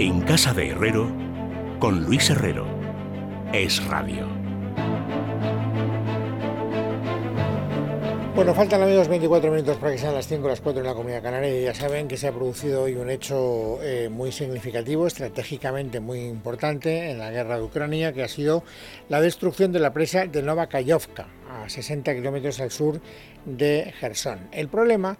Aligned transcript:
En 0.00 0.20
casa 0.20 0.54
de 0.54 0.68
Herrero, 0.68 1.10
con 1.80 2.04
Luis 2.04 2.30
Herrero. 2.30 2.68
Es 3.52 3.84
radio. 3.86 4.28
Bueno, 8.36 8.54
faltan 8.54 8.80
amigos 8.80 9.08
24 9.08 9.50
minutos 9.50 9.76
para 9.78 9.90
que 9.90 9.98
sean 9.98 10.14
las 10.14 10.28
5 10.28 10.46
o 10.46 10.48
las 10.48 10.60
4 10.60 10.82
en 10.82 10.86
la 10.86 10.94
Comunidad 10.94 11.24
Canaria 11.24 11.60
ya 11.60 11.74
saben 11.74 12.06
que 12.06 12.16
se 12.16 12.28
ha 12.28 12.32
producido 12.32 12.84
hoy 12.84 12.94
un 12.94 13.10
hecho 13.10 13.82
eh, 13.82 14.08
muy 14.08 14.30
significativo, 14.30 15.08
estratégicamente 15.08 15.98
muy 15.98 16.20
importante 16.20 17.10
en 17.10 17.18
la 17.18 17.32
guerra 17.32 17.56
de 17.56 17.64
Ucrania, 17.64 18.12
que 18.12 18.22
ha 18.22 18.28
sido 18.28 18.62
la 19.08 19.20
destrucción 19.20 19.72
de 19.72 19.80
la 19.80 19.92
presa 19.92 20.26
de 20.26 20.44
Novakayovka, 20.44 21.26
a 21.50 21.68
60 21.68 22.14
kilómetros 22.14 22.60
al 22.60 22.70
sur 22.70 23.00
de 23.44 23.92
Gerson. 23.98 24.46
El 24.52 24.68
problema 24.68 25.18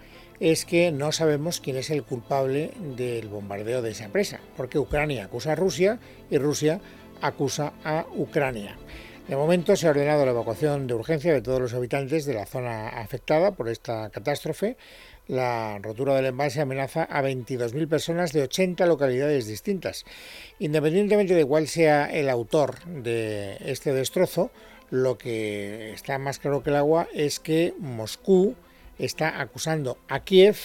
que 0.67 0.93
no 0.93 1.13
sabemos 1.13 1.61
quién 1.61 1.77
es 1.77 1.91
el 1.91 2.05
culpable 2.05 2.73
del 2.97 3.29
bombardeo 3.29 3.83
de 3.83 3.91
esa 3.91 4.09
presa, 4.09 4.41
porque 4.57 4.79
Ucrania 4.79 5.25
acusa 5.25 5.53
a 5.53 5.57
Rusia 5.57 5.99
y 6.31 6.39
Rusia 6.39 6.81
acusa 7.21 7.73
a 7.85 8.07
Ucrania. 8.15 8.77
De 9.29 9.37
momento 9.37 9.77
se 9.77 9.87
ha 9.87 9.91
ordenado 9.91 10.25
la 10.25 10.31
evacuación 10.31 10.87
de 10.87 10.95
urgencia 10.95 11.35
de 11.35 11.43
todos 11.43 11.61
los 11.61 11.75
habitantes 11.75 12.25
de 12.25 12.33
la 12.33 12.47
zona 12.47 12.89
afectada 12.89 13.51
por 13.53 13.69
esta 13.69 14.09
catástrofe. 14.09 14.79
La 15.27 15.79
rotura 15.83 16.15
del 16.15 16.27
embalse 16.27 16.63
amenaza 16.63 17.03
a 17.03 17.23
22.000 17.23 17.89
personas 17.89 18.33
de 18.33 18.43
80 18.45 18.87
localidades 18.87 19.47
distintas. 19.47 20.07
Independientemente 20.59 21.35
de 21.35 21.45
cuál 21.45 21.69
sea 21.69 22.07
el 22.07 22.31
autor 22.31 22.83
de 22.87 23.59
este 23.61 23.93
destrozo, 23.93 24.51
lo 24.89 25.19
que 25.19 25.93
está 25.93 26.17
más 26.17 26.39
claro 26.39 26.63
que 26.63 26.71
el 26.71 26.77
agua 26.77 27.07
es 27.13 27.39
que 27.39 27.75
Moscú 27.79 28.57
está 28.99 29.41
acusando 29.41 29.99
a 30.09 30.21
Kiev 30.21 30.57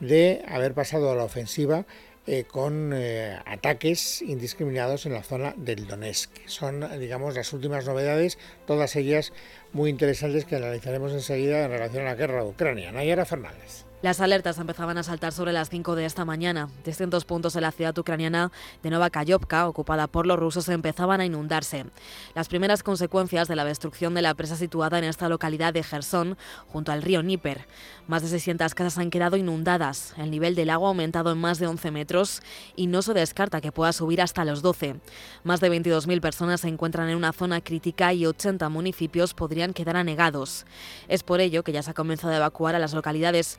de 0.00 0.44
haber 0.48 0.74
pasado 0.74 1.10
a 1.10 1.14
la 1.14 1.24
ofensiva 1.24 1.86
eh, 2.26 2.44
con 2.44 2.92
eh, 2.94 3.38
ataques 3.44 4.22
indiscriminados 4.22 5.04
en 5.04 5.12
la 5.12 5.22
zona 5.22 5.54
del 5.58 5.86
Donetsk. 5.86 6.30
Son, 6.46 6.98
digamos, 6.98 7.34
las 7.34 7.52
últimas 7.52 7.86
novedades, 7.86 8.38
todas 8.66 8.96
ellas 8.96 9.32
muy 9.72 9.90
interesantes 9.90 10.46
que 10.46 10.56
analizaremos 10.56 11.12
enseguida 11.12 11.64
en 11.64 11.70
relación 11.70 12.04
a 12.06 12.10
la 12.10 12.14
guerra 12.14 12.42
de 12.42 12.48
Ucrania. 12.48 12.92
Nayara 12.92 13.26
Fernández. 13.26 13.84
Las 14.04 14.20
alertas 14.20 14.58
empezaban 14.58 14.98
a 14.98 15.02
saltar 15.02 15.32
sobre 15.32 15.54
las 15.54 15.70
5 15.70 15.94
de 15.94 16.04
esta 16.04 16.26
mañana. 16.26 16.68
Distintos 16.84 17.24
puntos 17.24 17.54
de 17.54 17.62
la 17.62 17.72
ciudad 17.72 17.96
ucraniana 17.96 18.52
de 18.82 18.90
Novakayovka, 18.90 19.66
ocupada 19.66 20.08
por 20.08 20.26
los 20.26 20.38
rusos, 20.38 20.68
empezaban 20.68 21.22
a 21.22 21.24
inundarse. 21.24 21.86
Las 22.34 22.48
primeras 22.48 22.82
consecuencias 22.82 23.48
de 23.48 23.56
la 23.56 23.64
destrucción 23.64 24.12
de 24.12 24.20
la 24.20 24.34
presa 24.34 24.56
situada 24.56 24.98
en 24.98 25.04
esta 25.04 25.30
localidad 25.30 25.72
de 25.72 25.82
Gerson, 25.82 26.36
junto 26.66 26.92
al 26.92 27.00
río 27.00 27.22
Níper. 27.22 27.66
Más 28.06 28.20
de 28.20 28.28
600 28.28 28.74
casas 28.74 28.98
han 28.98 29.08
quedado 29.08 29.38
inundadas. 29.38 30.12
El 30.18 30.30
nivel 30.30 30.54
del 30.54 30.68
agua 30.68 30.88
ha 30.88 30.90
aumentado 30.90 31.32
en 31.32 31.38
más 31.38 31.58
de 31.58 31.66
11 31.66 31.90
metros 31.90 32.42
y 32.76 32.88
no 32.88 33.00
se 33.00 33.14
descarta 33.14 33.62
que 33.62 33.72
pueda 33.72 33.94
subir 33.94 34.20
hasta 34.20 34.44
los 34.44 34.60
12. 34.60 34.96
Más 35.44 35.60
de 35.60 35.70
22.000 35.70 36.20
personas 36.20 36.60
se 36.60 36.68
encuentran 36.68 37.08
en 37.08 37.16
una 37.16 37.32
zona 37.32 37.62
crítica 37.62 38.12
y 38.12 38.26
80 38.26 38.68
municipios 38.68 39.32
podrían 39.32 39.72
quedar 39.72 39.96
anegados. 39.96 40.66
Es 41.08 41.22
por 41.22 41.40
ello 41.40 41.64
que 41.64 41.72
ya 41.72 41.82
se 41.82 41.92
ha 41.92 41.94
comenzado 41.94 42.34
a 42.34 42.36
evacuar 42.36 42.74
a 42.74 42.78
las 42.78 42.92
localidades 42.92 43.58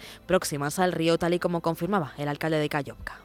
al 0.80 0.92
río, 0.92 1.18
tal 1.18 1.34
y 1.34 1.40
como 1.40 1.62
confirmaba 1.62 2.14
el 2.18 2.28
alcalde 2.28 2.60
de 2.60 2.70
Kayovka. 2.70 3.20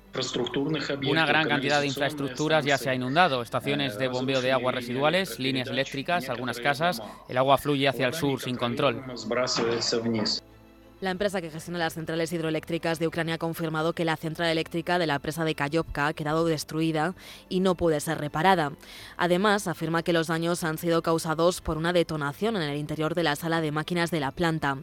Una 1.09 1.25
gran 1.25 1.49
cantidad 1.49 1.81
de 1.81 1.87
infraestructuras 1.87 2.65
ya 2.65 2.79
se 2.79 2.91
ha 2.91 2.95
inundado, 2.95 3.43
estaciones 3.43 3.97
de 3.97 4.09
bombeo 4.09 4.41
de 4.41 4.53
aguas 4.53 4.75
residuales, 4.75 5.39
líneas 5.39 5.69
eléctricas, 5.69 6.29
algunas 6.29 6.59
casas, 6.59 7.01
el 7.29 7.39
agua 7.39 7.59
fluye 7.59 7.89
hacia 7.89 8.09
el 8.09 8.15
sur 8.15 8.41
sin 8.41 8.57
control. 8.57 9.05
La 11.01 11.11
empresa 11.11 11.41
que 11.41 11.51
gestiona 11.51 11.79
las 11.79 11.95
centrales 11.95 12.31
hidroeléctricas 12.31 12.99
de 12.99 13.07
Ucrania 13.07 13.37
ha 13.37 13.39
confirmado 13.39 13.95
que 13.95 14.05
la 14.05 14.19
central 14.19 14.51
eléctrica 14.51 14.99
de 14.99 15.07
la 15.07 15.19
presa 15.19 15.47
de 15.47 15.55
Kayovka 15.55 16.09
ha 16.09 16.13
quedado 16.13 16.45
destruida 16.45 17.15
y 17.49 17.61
no 17.61 17.75
puede 17.75 18.01
ser 18.01 18.19
reparada. 18.19 18.73
Además, 19.17 19.67
afirma 19.67 20.03
que 20.03 20.13
los 20.13 20.27
daños 20.27 20.63
han 20.63 20.77
sido 20.77 21.01
causados 21.01 21.63
por 21.63 21.79
una 21.79 21.95
detonación 21.95 22.57
en 22.57 22.63
el 22.63 22.77
interior 22.77 23.15
de 23.15 23.23
la 23.23 23.35
sala 23.35 23.63
de 23.63 23.73
máquinas 23.73 24.11
de 24.11 24.21
la 24.21 24.31
planta. 24.31 24.77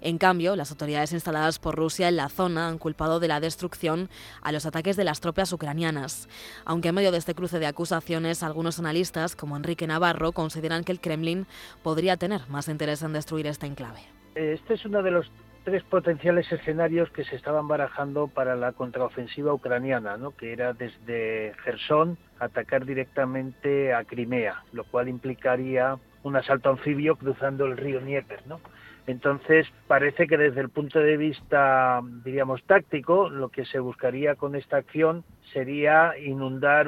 En 0.00 0.16
cambio, 0.16 0.56
las 0.56 0.70
autoridades 0.70 1.12
instaladas 1.12 1.58
por 1.58 1.76
Rusia 1.76 2.08
en 2.08 2.16
la 2.16 2.30
zona 2.30 2.68
han 2.68 2.78
culpado 2.78 3.20
de 3.20 3.28
la 3.28 3.38
destrucción 3.38 4.08
a 4.40 4.52
los 4.52 4.64
ataques 4.64 4.96
de 4.96 5.04
las 5.04 5.20
tropas 5.20 5.52
ucranianas. 5.52 6.30
Aunque 6.64 6.88
en 6.88 6.94
medio 6.94 7.12
de 7.12 7.18
este 7.18 7.34
cruce 7.34 7.58
de 7.58 7.66
acusaciones, 7.66 8.42
algunos 8.42 8.78
analistas, 8.78 9.36
como 9.36 9.54
Enrique 9.54 9.86
Navarro, 9.86 10.32
consideran 10.32 10.84
que 10.84 10.92
el 10.92 11.00
Kremlin 11.02 11.46
podría 11.82 12.16
tener 12.16 12.48
más 12.48 12.68
interés 12.68 13.02
en 13.02 13.12
destruir 13.12 13.46
este 13.46 13.66
enclave. 13.66 14.00
Este 14.34 14.74
es 14.74 14.84
uno 14.86 15.02
de 15.02 15.10
los 15.10 15.30
tres 15.68 15.82
potenciales 15.82 16.50
escenarios 16.50 17.10
que 17.10 17.24
se 17.24 17.36
estaban 17.36 17.68
barajando 17.68 18.26
para 18.26 18.56
la 18.56 18.72
contraofensiva 18.72 19.52
ucraniana, 19.52 20.16
¿no? 20.16 20.30
que 20.30 20.50
era 20.54 20.72
desde 20.72 21.52
Gerson 21.62 22.16
atacar 22.38 22.86
directamente 22.86 23.92
a 23.92 24.02
Crimea, 24.04 24.64
lo 24.72 24.84
cual 24.84 25.10
implicaría 25.10 25.98
un 26.22 26.36
asalto 26.36 26.70
anfibio 26.70 27.16
cruzando 27.16 27.66
el 27.66 27.76
río 27.76 28.00
Dnieper. 28.00 28.46
¿no? 28.46 28.60
Entonces, 29.06 29.66
parece 29.86 30.26
que 30.26 30.38
desde 30.38 30.62
el 30.62 30.70
punto 30.70 31.00
de 31.00 31.18
vista, 31.18 32.00
diríamos, 32.24 32.62
táctico, 32.64 33.28
lo 33.28 33.50
que 33.50 33.66
se 33.66 33.78
buscaría 33.78 34.36
con 34.36 34.56
esta 34.56 34.78
acción 34.78 35.22
sería 35.52 36.18
inundar 36.18 36.86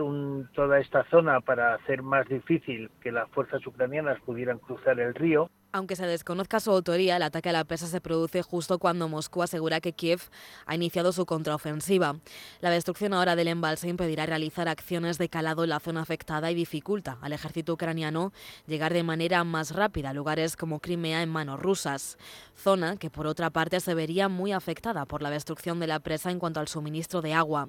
toda 0.54 0.78
esta 0.78 1.04
zona 1.10 1.42
para 1.42 1.74
hacer 1.74 2.02
más 2.02 2.26
difícil 2.28 2.90
que 3.02 3.12
las 3.12 3.28
fuerzas 3.28 3.66
ucranianas 3.66 4.18
pudieran 4.20 4.58
cruzar 4.58 5.00
el 5.00 5.14
río 5.14 5.50
aunque 5.72 5.96
se 5.96 6.06
desconozca 6.06 6.60
su 6.60 6.70
autoría, 6.70 7.16
el 7.16 7.22
ataque 7.22 7.48
a 7.48 7.52
la 7.52 7.64
presa 7.64 7.86
se 7.86 8.00
produce 8.00 8.42
justo 8.42 8.78
cuando 8.78 9.08
Moscú 9.08 9.42
asegura 9.42 9.80
que 9.80 9.92
Kiev 9.92 10.20
ha 10.66 10.74
iniciado 10.74 11.12
su 11.12 11.26
contraofensiva. 11.26 12.16
La 12.60 12.70
destrucción 12.70 13.12
ahora 13.12 13.36
del 13.36 13.48
embalse 13.48 13.88
impedirá 13.88 14.26
realizar 14.26 14.68
acciones 14.68 15.18
de 15.18 15.28
calado 15.28 15.64
en 15.64 15.70
la 15.70 15.80
zona 15.80 16.02
afectada 16.02 16.50
y 16.50 16.54
dificulta 16.54 17.18
al 17.20 17.32
ejército 17.32 17.74
ucraniano 17.74 18.32
llegar 18.66 18.92
de 18.92 19.02
manera 19.02 19.44
más 19.44 19.72
rápida 19.72 20.10
a 20.10 20.14
lugares 20.14 20.56
como 20.56 20.80
Crimea 20.80 21.22
en 21.22 21.28
manos 21.28 21.60
rusas, 21.60 22.18
zona 22.56 22.96
que 22.96 23.10
por 23.10 23.26
otra 23.26 23.50
parte 23.50 23.80
se 23.80 23.94
vería 23.94 24.28
muy 24.28 24.52
afectada 24.52 25.06
por 25.06 25.22
la 25.22 25.30
destrucción 25.30 25.78
de 25.80 25.86
la 25.86 26.00
presa 26.00 26.30
en 26.30 26.38
cuanto 26.38 26.60
al 26.60 26.68
suministro 26.68 27.22
de 27.22 27.34
agua, 27.34 27.68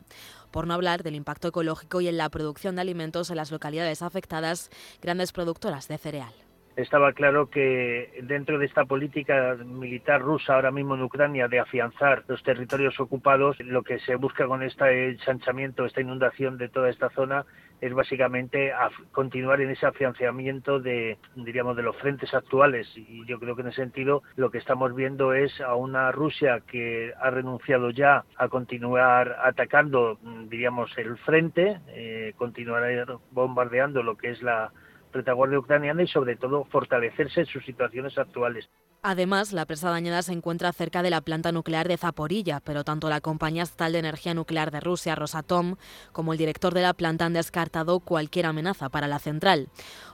por 0.49 0.67
no 0.67 0.73
hablar 0.73 1.03
del 1.03 1.15
impacto 1.15 1.49
ecológico 1.49 2.01
y 2.01 2.07
en 2.07 2.17
la 2.17 2.29
producción 2.29 2.75
de 2.75 2.81
alimentos 2.81 3.29
en 3.29 3.37
las 3.37 3.51
localidades 3.51 4.01
afectadas, 4.01 4.69
grandes 5.01 5.31
productoras 5.31 5.87
de 5.87 5.97
cereal 5.97 6.33
estaba 6.75 7.13
claro 7.13 7.49
que 7.49 8.21
dentro 8.23 8.57
de 8.57 8.65
esta 8.65 8.85
política 8.85 9.57
militar 9.65 10.21
rusa 10.21 10.55
ahora 10.55 10.71
mismo 10.71 10.95
en 10.95 11.03
Ucrania 11.03 11.47
de 11.47 11.59
afianzar 11.59 12.23
los 12.27 12.41
territorios 12.43 12.99
ocupados, 12.99 13.59
lo 13.59 13.83
que 13.83 13.99
se 13.99 14.15
busca 14.15 14.47
con 14.47 14.63
este 14.63 15.09
ensanchamiento, 15.09 15.85
esta 15.85 16.01
inundación 16.01 16.57
de 16.57 16.69
toda 16.69 16.89
esta 16.89 17.09
zona, 17.09 17.45
es 17.81 17.93
básicamente 17.93 18.71
continuar 19.11 19.59
en 19.59 19.71
ese 19.71 19.87
afianzamiento 19.87 20.79
de, 20.79 21.17
diríamos, 21.35 21.75
de 21.75 21.81
los 21.81 21.97
frentes 21.97 22.31
actuales. 22.33 22.87
Y 22.95 23.25
yo 23.25 23.39
creo 23.39 23.55
que 23.55 23.63
en 23.63 23.69
ese 23.69 23.81
sentido 23.81 24.21
lo 24.35 24.51
que 24.51 24.59
estamos 24.59 24.95
viendo 24.95 25.33
es 25.33 25.59
a 25.61 25.73
una 25.75 26.11
Rusia 26.11 26.61
que 26.65 27.11
ha 27.19 27.31
renunciado 27.31 27.89
ya 27.89 28.23
a 28.37 28.49
continuar 28.49 29.35
atacando, 29.43 30.19
diríamos, 30.47 30.95
el 30.97 31.17
frente, 31.17 31.79
eh, 31.87 32.33
continuar 32.37 32.83
bombardeando 33.31 34.03
lo 34.03 34.15
que 34.15 34.29
es 34.29 34.43
la 34.43 34.71
retaguardia 35.11 35.59
ucraniana 35.59 36.03
y 36.03 36.07
sobre 36.07 36.35
todo 36.35 36.65
fortalecerse 36.65 37.41
en 37.41 37.45
sus 37.45 37.65
situaciones 37.65 38.17
actuales. 38.17 38.69
Además, 39.03 39.51
la 39.51 39.65
presa 39.65 39.89
dañada 39.89 40.21
se 40.21 40.31
encuentra 40.31 40.71
cerca 40.73 41.01
de 41.01 41.09
la 41.09 41.21
planta 41.21 41.51
nuclear 41.51 41.87
de 41.87 41.97
Zaporilla, 41.97 42.59
pero 42.59 42.83
tanto 42.83 43.09
la 43.09 43.19
compañía 43.19 43.63
estatal 43.63 43.93
de 43.93 43.97
energía 43.97 44.35
nuclear 44.35 44.69
de 44.69 44.79
Rusia, 44.79 45.15
Rosatom, 45.15 45.77
como 46.11 46.33
el 46.33 46.37
director 46.37 46.75
de 46.75 46.83
la 46.83 46.93
planta 46.93 47.25
han 47.25 47.33
descartado 47.33 47.99
cualquier 47.99 48.45
amenaza 48.45 48.89
para 48.89 49.07
la 49.07 49.17
central. 49.17 49.69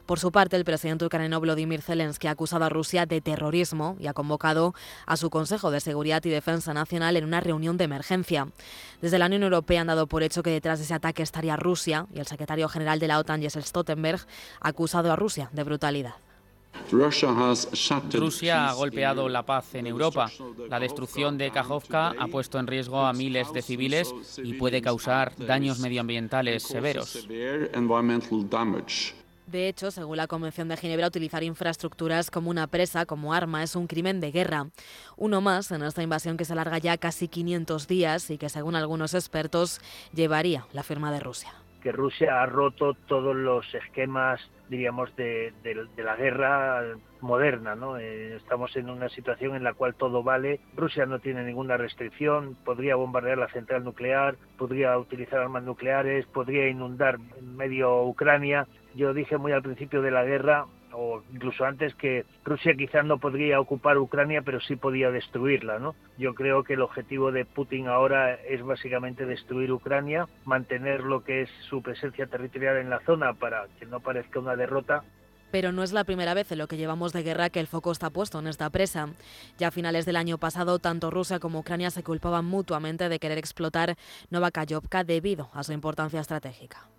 Por 0.06 0.20
su 0.20 0.32
parte, 0.32 0.56
el 0.56 0.64
presidente 0.64 1.04
ucraniano 1.04 1.42
Vladimir 1.42 1.82
Zelensky 1.82 2.28
ha 2.28 2.32
acusado 2.32 2.64
a 2.64 2.70
Rusia 2.70 3.06
de 3.06 3.20
terrorismo 3.20 3.98
y 4.00 4.08
ha 4.08 4.14
convocado 4.14 4.74
a 5.06 5.18
su 5.18 5.30
Consejo 5.30 5.70
de 5.70 5.82
Seguridad 5.82 6.24
y 6.24 6.30
Defensa 6.30 6.74
Nacional 6.74 7.18
en 7.18 7.26
una 7.26 7.42
reunión 7.42 7.76
de 7.76 7.84
emergencia. 7.84 8.48
Desde 9.02 9.20
la 9.20 9.26
Unión 9.26 9.44
Europea 9.44 9.82
han 9.82 9.88
dado 9.88 10.08
por 10.08 10.24
hecho 10.24 10.44
que 10.44 10.50
detrás 10.52 10.80
de 10.80 10.86
ese 10.86 10.94
ataque 10.94 11.24
estaría 11.24 11.58
Rusia 11.58 12.08
y 12.14 12.20
el 12.20 12.26
secretario 12.26 12.70
general 12.70 13.00
de 13.00 13.10
la 13.10 13.20
OTAN, 13.20 13.42
Jens 13.42 13.66
Stoltenberg, 13.66 14.22
ha 14.62 14.70
acusado 14.70 15.12
a 15.12 15.18
Rusia 15.18 15.50
de 15.52 15.64
brutalidad. 15.66 16.27
Rusia 16.92 18.70
ha 18.70 18.74
golpeado 18.74 19.30
la 19.30 19.44
paz 19.44 19.76
en 19.76 19.88
Europa. 19.88 20.32
La 20.70 20.80
destrucción 20.80 21.38
de 21.38 21.52
Kajovka 21.52 22.16
ha 22.18 22.28
puesto 22.28 22.60
en 22.60 22.68
riesgo 22.68 23.06
a 23.06 23.14
miles 23.14 23.52
de 23.54 23.62
civiles 23.62 24.14
y 24.38 24.54
puede 24.54 24.82
causar 24.82 25.34
daños 25.38 25.80
medioambientales 25.80 26.64
severos. 26.64 27.28
De 29.48 29.70
hecho, 29.70 29.92
según 29.92 30.18
la 30.18 30.28
Convención 30.28 30.68
de 30.68 30.76
Ginebra, 30.76 31.08
utilizar 31.08 31.42
infraestructuras 31.42 32.30
como 32.30 32.50
una 32.50 32.68
presa, 32.68 33.06
como 33.06 33.34
arma, 33.34 33.64
es 33.64 33.78
un 33.78 33.88
crimen 33.88 34.20
de 34.20 34.32
guerra. 34.32 34.68
Uno 35.16 35.40
más 35.40 35.72
en 35.72 35.84
esta 35.84 36.04
invasión 36.04 36.36
que 36.36 36.44
se 36.44 36.52
alarga 36.52 36.80
ya 36.80 36.98
casi 36.98 37.30
500 37.30 37.88
días 37.88 38.30
y 38.30 38.38
que, 38.38 38.50
según 38.50 38.76
algunos 38.76 39.14
expertos, 39.14 39.80
llevaría 40.14 40.68
la 40.74 40.84
firma 40.84 41.14
de 41.14 41.22
Rusia. 41.22 41.54
Que 41.88 41.94
Rusia 41.94 42.42
ha 42.42 42.46
roto 42.46 42.96
todos 43.08 43.34
los 43.34 43.74
esquemas, 43.74 44.42
diríamos, 44.68 45.16
de, 45.16 45.54
la 45.96 46.18
guerra 46.18 46.84
moderna. 47.22 47.76
¿no? 47.76 47.98
Eh, 47.98 48.36
estamos 48.36 48.76
en 48.76 48.90
una 48.90 49.08
situación 49.08 49.56
en 49.56 49.64
la 49.64 49.74
cual 49.74 49.96
todo 49.96 50.22
vale. 50.22 50.60
Rusia 50.76 51.06
no 51.06 51.20
tiene 51.20 51.46
ninguna 51.46 51.78
restricción, 51.78 52.58
podría 52.66 52.98
bombardear 52.98 53.38
la 53.38 53.48
central 53.54 53.86
nuclear, 53.86 54.36
podría 54.58 54.98
utilizar 54.98 55.40
armas 55.40 55.64
nucleares, 55.64 56.26
podría 56.26 56.68
inundar 56.68 57.20
medio 57.42 58.04
Ucrania 58.04 58.68
yo 58.98 59.14
dije 59.14 59.38
muy 59.38 59.52
al 59.52 59.62
principio 59.62 60.02
de 60.02 60.10
la 60.10 60.24
guerra, 60.24 60.66
o 61.00 61.22
incluso 61.32 61.64
antes, 61.64 61.94
que 61.94 62.26
Rusia 62.44 62.74
quizás 62.76 63.06
no 63.06 63.20
podría 63.20 63.60
ocupar 63.60 64.00
Ucrania, 64.00 64.42
pero 64.42 64.60
sí 64.60 64.76
podía 64.76 65.12
destruirla, 65.12 65.78
¿no? 65.78 65.94
Yo 66.18 66.34
creo 66.34 66.64
que 66.64 66.74
el 66.74 66.82
objetivo 66.82 67.32
de 67.32 67.46
Putin 67.46 67.88
ahora 67.88 68.34
es 68.34 68.64
básicamente 68.64 69.28
destruir 69.28 69.72
Ucrania, 69.72 70.28
mantener 70.44 71.02
lo 71.02 71.24
que 71.24 71.44
es 71.44 71.50
su 71.70 71.84
presencia 71.84 72.26
territorial 72.26 72.78
en 72.78 72.90
la 72.90 73.00
zona 73.02 73.34
para 73.34 73.68
que 73.80 73.86
no 73.86 74.00
parezca 74.00 74.40
una 74.40 74.56
derrota 74.56 75.04
pero 75.50 75.72
no 75.72 75.82
es 75.82 75.94
la 75.94 76.04
primera 76.04 76.34
vez 76.34 76.52
en 76.52 76.58
lo 76.58 76.68
que 76.68 76.76
llevamos 76.76 77.14
de 77.14 77.24
guerra 77.24 77.50
que 77.50 77.62
el 77.62 77.68
foco 77.68 77.94
está 77.94 78.10
puesto 78.10 78.38
en 78.40 78.48
esta 78.48 78.70
presa. 78.70 79.08
Ya 79.58 79.70
a 79.70 79.72
finales 79.72 80.06
del 80.06 80.18
año 80.18 80.38
pasado, 80.38 80.78
tanto 80.78 81.10
Rusia 81.10 81.40
como 81.40 81.60
Ucrania 81.60 81.90
se 81.90 82.04
culpaban 82.04 82.44
mutuamente 82.44 83.08
de 83.08 83.18
querer 83.18 83.38
explotar 83.38 83.96
Novakayovka 84.30 85.06
debido 85.06 85.50
a 85.54 85.64
su 85.64 85.72
importancia 85.72 86.20
estratégica. 86.20 86.90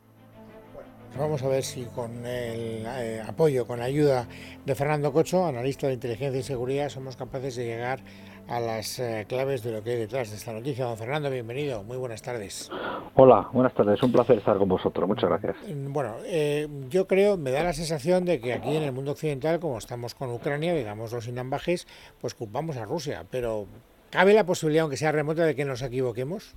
Vamos 1.17 1.43
a 1.43 1.49
ver 1.49 1.65
si 1.65 1.85
con 1.87 2.27
el 2.27 2.85
eh, 2.87 3.23
apoyo, 3.27 3.67
con 3.67 3.79
la 3.79 3.87
ayuda 3.87 4.27
de 4.65 4.75
Fernando 4.75 5.13
Cocho, 5.13 5.47
analista 5.47 5.87
de 5.87 5.95
inteligencia 5.95 6.41
y 6.41 6.43
seguridad, 6.43 6.89
somos 6.89 7.17
capaces 7.17 7.57
de 7.57 7.65
llegar 7.65 8.01
a 8.49 8.61
las 8.61 8.99
eh, 8.99 9.27
claves 9.29 9.63
de 9.63 9.73
lo 9.73 9.83
que 9.83 9.91
hay 9.91 9.97
detrás 9.99 10.31
de 10.31 10.37
esta 10.37 10.53
noticia. 10.53 10.87
Don 10.87 10.97
Fernando, 10.97 11.31
bienvenido. 11.31 11.83
Muy 11.83 11.97
buenas 11.97 12.23
tardes. 12.23 12.71
Hola, 13.15 13.49
buenas 13.53 13.75
tardes. 13.75 14.03
Un 14.03 14.13
placer 14.13 14.39
estar 14.39 14.57
con 14.57 14.69
vosotros. 14.69 15.07
Muchas 15.07 15.29
gracias. 15.29 15.57
Mm, 15.69 15.93
bueno, 15.93 16.17
eh, 16.25 16.67
yo 16.89 17.07
creo, 17.07 17.37
me 17.37 17.51
da 17.51 17.63
la 17.63 17.73
sensación 17.73 18.25
de 18.25 18.41
que 18.41 18.55
aquí 18.55 18.75
en 18.75 18.85
el 18.85 18.93
mundo 18.93 19.13
occidental, 19.13 19.61
como 19.61 19.79
estamos 19.79 20.15
con 20.15 20.31
Ucrania, 20.31 20.75
digamos 20.75 21.13
los 21.13 21.25
sin 21.25 21.39
ambajes, 21.39 21.87
pues 22.21 22.35
culpamos 22.35 22.77
a 22.77 22.85
Rusia. 22.85 23.27
Pero 23.31 23.67
¿cabe 24.11 24.33
la 24.33 24.47
posibilidad, 24.47 24.83
aunque 24.83 24.97
sea 24.97 25.13
remota, 25.13 25.45
de 25.45 25.55
que 25.55 25.65
nos 25.65 25.83
equivoquemos? 25.83 26.55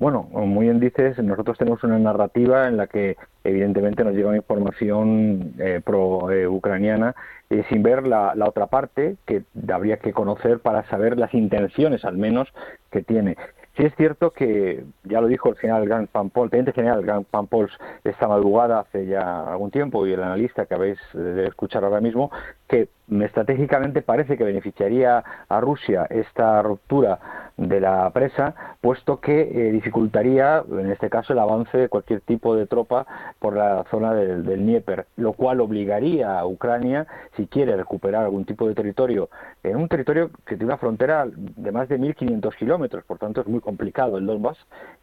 Bueno, 0.00 0.24
muy 0.24 0.66
bien 0.66 0.80
dices, 0.80 1.18
nosotros 1.18 1.56
tenemos 1.56 1.84
una 1.84 1.98
narrativa 1.98 2.66
en 2.66 2.76
la 2.76 2.88
que 2.88 3.16
evidentemente 3.44 4.02
nos 4.04 4.14
llega 4.14 4.28
una 4.28 4.38
información 4.38 5.54
eh, 5.58 5.80
pro-ucraniana 5.84 7.14
eh, 7.48 7.64
sin 7.68 7.82
ver 7.82 8.04
la, 8.06 8.34
otra 8.44 8.66
parte 8.66 9.16
que 9.24 9.44
habría 9.72 9.98
que 9.98 10.12
conocer 10.12 10.58
para 10.58 10.84
saber 10.88 11.16
las 11.16 11.32
intenciones 11.32 12.04
al 12.04 12.16
menos 12.16 12.48
que 12.90 13.02
tiene. 13.02 13.36
Sí 13.76 13.82
es 13.84 13.94
cierto 13.96 14.30
que, 14.30 14.84
ya 15.02 15.20
lo 15.20 15.26
dijo 15.26 15.48
el 15.48 15.56
general 15.56 15.86
Gran 15.86 16.06
Pampol, 16.06 16.48
teniente 16.48 16.72
general 16.72 17.02
Gran 17.02 17.24
Pampols 17.24 17.72
esta 18.04 18.28
madrugada 18.28 18.80
hace 18.80 19.06
ya 19.06 19.50
algún 19.50 19.72
tiempo 19.72 20.06
y 20.06 20.12
el 20.12 20.22
analista 20.22 20.66
que 20.66 20.74
habéis 20.74 20.98
de 21.12 21.46
escuchar 21.46 21.82
ahora 21.82 22.00
mismo, 22.00 22.30
que 22.68 22.88
estratégicamente 23.20 24.00
parece 24.02 24.36
que 24.36 24.44
beneficiaría 24.44 25.24
a 25.48 25.60
Rusia 25.60 26.06
esta 26.08 26.62
ruptura 26.62 27.18
de 27.56 27.80
la 27.80 28.10
presa, 28.10 28.54
puesto 28.80 29.20
que 29.20 29.42
eh, 29.42 29.72
dificultaría, 29.72 30.64
en 30.68 30.90
este 30.90 31.08
caso, 31.08 31.32
el 31.32 31.38
avance 31.38 31.76
de 31.78 31.88
cualquier 31.88 32.20
tipo 32.20 32.56
de 32.56 32.66
tropa 32.66 33.06
por 33.38 33.56
la 33.56 33.84
zona 33.90 34.12
del, 34.12 34.44
del 34.44 34.60
Dnieper, 34.60 35.06
lo 35.16 35.34
cual 35.34 35.60
obligaría 35.60 36.38
a 36.38 36.46
Ucrania, 36.46 37.06
si 37.36 37.46
quiere 37.46 37.76
recuperar 37.76 38.24
algún 38.24 38.44
tipo 38.44 38.66
de 38.66 38.74
territorio, 38.74 39.28
en 39.62 39.76
un 39.76 39.88
territorio 39.88 40.30
que 40.46 40.56
tiene 40.56 40.66
una 40.66 40.78
frontera 40.78 41.26
de 41.26 41.72
más 41.72 41.88
de 41.88 41.98
1.500 41.98 42.56
kilómetros, 42.56 43.04
por 43.04 43.18
tanto 43.18 43.40
es 43.40 43.46
muy 43.46 43.60
complicado 43.60 44.18
el 44.18 44.26
Donbass, 44.26 44.58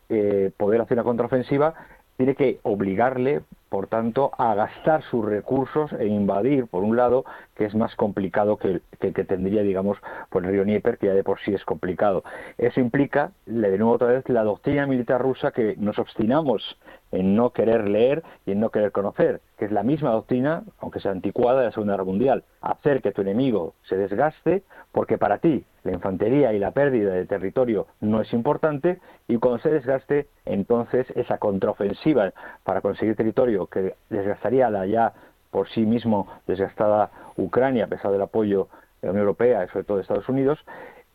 eh, 0.10 0.52
poder 0.58 0.82
hacer 0.82 0.98
una 0.98 1.04
contraofensiva, 1.04 1.74
tiene 2.18 2.36
que 2.36 2.60
obligarle, 2.64 3.42
por 3.72 3.88
tanto, 3.88 4.32
a 4.38 4.54
gastar 4.54 5.02
sus 5.04 5.24
recursos 5.24 5.94
e 5.94 6.06
invadir, 6.06 6.68
por 6.68 6.84
un 6.84 6.98
lado, 6.98 7.24
que 7.56 7.64
es 7.64 7.74
más 7.74 7.96
complicado 7.96 8.58
que, 8.58 8.82
que, 9.00 9.14
que 9.14 9.24
tendría, 9.24 9.62
digamos, 9.62 9.98
por 10.30 10.44
el 10.44 10.52
río 10.52 10.64
Dnieper, 10.66 10.98
que 10.98 11.08
ya 11.08 11.14
de 11.14 11.24
por 11.24 11.40
sí 11.40 11.54
es 11.54 11.64
complicado. 11.64 12.22
Eso 12.58 12.82
implica, 12.82 13.32
de 13.46 13.78
nuevo 13.78 13.94
otra 13.94 14.10
vez, 14.10 14.28
la 14.28 14.44
doctrina 14.44 14.86
militar 14.88 15.22
rusa 15.22 15.52
que 15.52 15.78
nos 15.78 15.98
obstinamos 16.00 16.78
en 17.12 17.36
no 17.36 17.52
querer 17.52 17.88
leer 17.88 18.24
y 18.46 18.52
en 18.52 18.60
no 18.60 18.70
querer 18.70 18.92
conocer, 18.92 19.42
que 19.58 19.66
es 19.66 19.72
la 19.72 19.84
misma 19.84 20.12
doctrina, 20.12 20.64
aunque 20.80 21.00
sea 21.00 21.12
anticuada, 21.12 21.60
de 21.60 21.66
la 21.66 21.72
Segunda 21.72 21.94
Guerra 21.94 22.06
Mundial. 22.06 22.44
Hacer 22.62 23.02
que 23.02 23.12
tu 23.12 23.22
enemigo 23.22 23.74
se 23.84 23.98
desgaste 23.98 24.64
porque 24.92 25.18
para 25.18 25.40
ti 25.40 25.66
la 25.84 25.92
infantería 25.92 26.54
y 26.54 26.60
la 26.60 26.72
pérdida 26.72 27.14
de 27.14 27.26
territorio 27.26 27.88
no 28.00 28.22
es 28.22 28.32
importante 28.34 29.00
y 29.28 29.38
cuando 29.38 29.60
se 29.60 29.70
desgaste, 29.70 30.28
entonces 30.46 31.08
esa 31.16 31.38
contraofensiva 31.38 32.34
para 32.64 32.82
conseguir 32.82 33.16
territorio 33.16 33.68
que 33.68 33.96
desgastaría 34.10 34.70
la 34.70 34.86
ya 34.86 35.14
por 35.50 35.70
sí 35.70 35.86
mismo 35.86 36.28
desgastada 36.48 37.12
Ucrania 37.38 37.86
a 37.86 37.88
pesar 37.88 38.12
del 38.12 38.22
apoyo 38.22 38.68
de 39.02 39.08
la 39.08 39.12
Unión 39.12 39.28
Europea 39.28 39.64
y 39.64 39.68
sobre 39.70 39.84
todo 39.84 39.98
de 39.98 40.04
Estados 40.04 40.30
Unidos, 40.30 40.60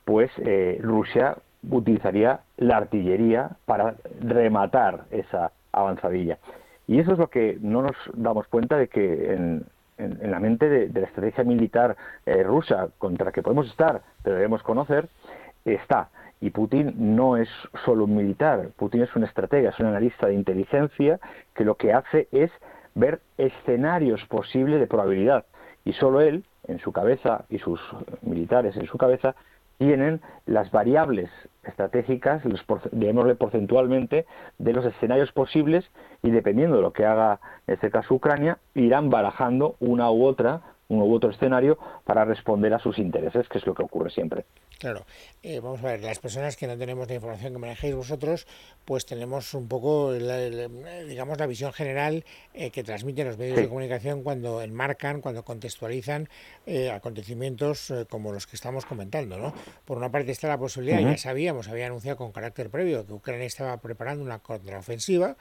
pues 0.05 0.31
eh, 0.39 0.79
Rusia 0.83 1.37
utilizaría 1.71 2.41
la 2.57 2.77
artillería 2.77 3.51
para 3.65 3.97
rematar 4.21 5.05
esa 5.11 5.53
avanzadilla. 5.77 6.39
Y 6.89 7.01
eso 7.01 7.13
es 7.13 7.19
lo 7.19 7.29
que 7.29 7.59
no 7.61 7.83
nos 7.83 7.97
damos 8.15 8.47
cuenta 8.49 8.77
de 8.77 8.89
que 8.89 9.33
en, 9.33 9.65
en, 9.99 10.31
la 10.31 10.41
mente 10.41 10.69
de, 10.69 11.01
la 11.01 11.07
estrategia 11.07 11.45
militar 11.45 11.97
eh, 12.27 12.43
rusa 12.43 12.89
contra 12.99 13.27
la 13.27 13.33
que 13.33 13.43
podemos 13.43 13.67
estar, 13.69 14.03
pero 14.23 14.37
debemos 14.37 14.63
conocer, 14.63 15.09
está. 15.65 16.09
Y 16.41 16.51
Putin 16.51 17.17
no 17.17 17.37
es 17.37 17.49
solo 17.85 18.05
un 18.05 18.17
militar, 18.17 18.69
Putin 18.77 19.03
es 19.03 19.17
un 19.17 19.25
estratega, 19.25 19.71
es 19.71 19.79
un 19.81 19.87
analista 19.87 20.27
de 20.27 20.35
inteligencia 20.35 21.19
que 21.55 21.65
lo 21.65 21.77
que 21.77 21.93
hace 21.93 22.29
es 22.31 22.51
ver 22.95 23.21
escenarios 23.39 24.25
posibles 24.27 24.81
de 24.81 24.87
probabilidad. 24.87 25.45
Y 25.85 25.93
solo 25.95 26.21
él, 26.21 26.45
en 26.67 26.79
su 26.79 26.93
cabeza, 26.93 27.45
y 27.49 27.59
sus 27.59 27.81
militares 28.23 28.77
en 28.77 28.87
su 28.87 28.99
cabeza, 28.99 29.35
tienen 29.79 30.21
las 30.47 30.71
variables 30.71 31.31
estratégicas, 31.65 32.45
los, 32.45 32.63
porcentualmente, 32.65 34.27
de 34.59 34.73
los 34.73 34.85
escenarios 34.85 35.33
posibles 35.33 35.85
y 36.23 36.31
dependiendo 36.31 36.77
de 36.77 36.83
lo 36.83 36.93
que 36.93 37.05
haga, 37.05 37.41
en 37.67 37.75
este 37.75 37.91
caso, 37.91 38.15
Ucrania, 38.15 38.59
irán 38.75 39.11
barajando 39.11 39.77
una 39.81 40.11
u 40.11 40.25
otra, 40.25 40.63
uno 40.89 41.05
u 41.05 41.15
otro 41.15 41.31
escenario 41.31 41.79
para 42.05 42.25
responder 42.25 42.73
a 42.75 42.79
sus 42.79 42.99
intereses, 42.99 43.49
que 43.49 43.59
es 43.59 43.67
lo 43.67 43.75
que 43.75 43.83
ocurre 43.83 44.11
siempre. 44.11 44.45
Claro, 44.79 45.07
eh, 45.43 45.59
vamos 45.61 45.83
a 45.83 45.87
ver, 45.87 46.03
las 46.03 46.19
personas 46.19 46.55
que 46.55 46.67
no 46.67 46.77
tenemos 46.77 47.09
la 47.09 47.15
información 47.15 47.55
que 47.55 47.59
manejáis 47.59 47.95
vosotros, 47.95 48.47
pues 48.85 49.07
tenemos 49.07 49.55
un 49.55 49.69
poco, 49.69 50.13
digamos, 50.13 51.39
la 51.39 51.47
visión 51.47 51.73
general 51.73 52.25
eh, 52.53 52.71
que 52.71 52.85
transmiten 52.85 53.27
los 53.27 53.39
medios 53.39 53.57
de 53.57 53.69
comunicación 53.69 54.23
cuando 54.23 54.61
enmarcan, 54.61 55.23
cuando 55.23 55.45
contextualizan 55.45 56.29
eh, 56.67 56.91
acontecimientos 56.91 57.93
como 58.11 58.33
los 58.33 58.47
que 58.47 58.57
estamos 58.57 58.85
comentando, 58.85 59.39
¿no? 59.39 59.55
Por 59.87 59.97
una 59.97 60.11
parte 60.11 60.31
está 60.33 60.47
la 60.47 60.59
posibilidad, 60.59 61.01
ya 61.01 61.17
sabíamos, 61.17 61.69
había 61.69 61.87
anunciado 61.87 62.19
con 62.19 62.31
carácter 62.33 62.69
previo 62.69 63.07
que 63.07 63.15
Ucrania 63.15 63.47
estaba 63.47 63.79
preparando 63.79 64.23
una 64.23 64.41
contraofensiva 64.41 65.37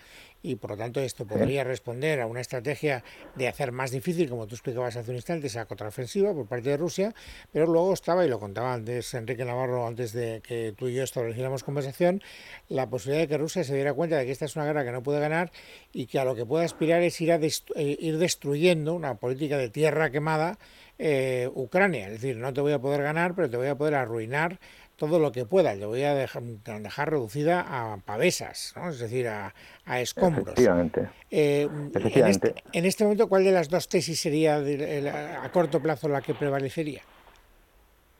y 0.46 0.56
por 0.56 0.72
lo 0.72 0.78
tanto 0.78 1.00
esto 1.00 1.26
podría 1.26 1.64
responder 1.64 2.22
a 2.22 2.28
una 2.28 2.42
estrategia 2.42 3.04
de 3.36 3.48
hacer 3.48 3.72
más 3.72 3.92
difícil, 3.92 4.30
como 4.30 4.46
tú 4.46 4.56
explicabas 4.56 4.96
hace 4.96 5.10
un 5.10 5.18
instante, 5.18 5.48
esa 5.48 5.66
contraofensiva 5.66 6.34
por 6.34 6.46
parte 6.46 6.70
de 6.70 6.78
Rusia, 6.78 7.14
pero 7.52 7.66
luego 7.66 7.94
estaba, 7.94 8.26
y 8.26 8.30
lo 8.30 8.40
contaba 8.40 8.74
antes 8.74 9.14
Enrique 9.14 9.44
Navarro, 9.44 9.88
antes 9.88 10.14
de 10.14 10.42
que 10.42 10.74
tú 10.78 10.88
y 10.88 10.94
yo 10.94 11.04
estableciéramos 11.04 11.64
conversación, 11.64 12.22
la 12.70 12.90
posibilidad 12.90 13.24
de 13.24 13.28
que 13.28 13.38
Rusia 13.38 13.64
se 13.64 13.74
diera 13.74 13.94
cuenta 13.94 14.18
de 14.18 14.26
que 14.26 14.32
esta 14.32 14.46
es 14.46 14.56
una 14.56 14.66
guerra 14.66 14.86
que 14.86 14.92
no 14.92 15.02
puede 15.02 15.20
ganar 15.20 15.52
y 15.92 16.06
que 16.06 16.20
a 16.20 16.26
lo 16.26 16.36
que 16.36 16.46
puede 16.46 16.66
aspirar 16.66 17.02
es 17.02 17.20
ir, 17.22 17.32
a 17.32 17.38
eh, 17.38 17.52
ir 17.76 18.18
destruyendo 18.18 18.94
una 18.94 19.16
política 19.16 19.58
de 19.58 19.70
tierra 19.70 20.12
quemada 20.12 20.60
eh, 20.98 21.50
Ucrania. 21.54 22.08
Es 22.08 22.14
decir, 22.22 22.38
no 22.38 22.54
te 22.54 22.62
voy 22.62 22.72
a 22.72 22.80
poder 22.80 23.02
ganar, 23.02 23.36
pero 23.36 23.50
te 23.50 23.58
voy 23.58 23.68
a 23.68 23.76
poder 23.76 23.96
arruinar 23.96 24.60
todo 24.96 25.20
lo 25.20 25.32
que 25.32 25.46
pueda. 25.46 25.74
Te 25.76 25.86
voy 25.86 26.04
a 26.04 26.14
dejar, 26.14 26.44
dejar 26.44 27.12
reducida 27.12 27.66
a 27.68 27.98
pavesas, 27.98 28.74
¿no? 28.76 28.90
es 28.90 29.00
decir, 29.00 29.28
a, 29.28 29.54
a 29.86 30.00
escombros. 30.00 30.48
Efectivamente. 30.48 31.10
Eh, 31.30 31.68
este, 31.94 32.56
en, 32.74 32.86
este, 32.86 33.04
momento, 33.04 33.28
¿cuál 33.28 33.44
de 33.44 33.52
las 33.52 33.70
dos 33.70 33.88
tesis 33.88 34.20
sería 34.20 34.58
a 34.58 35.50
corto 35.52 35.82
plazo 35.82 36.08
la 36.08 36.22
que 36.22 36.34
prevalecería? 36.34 37.02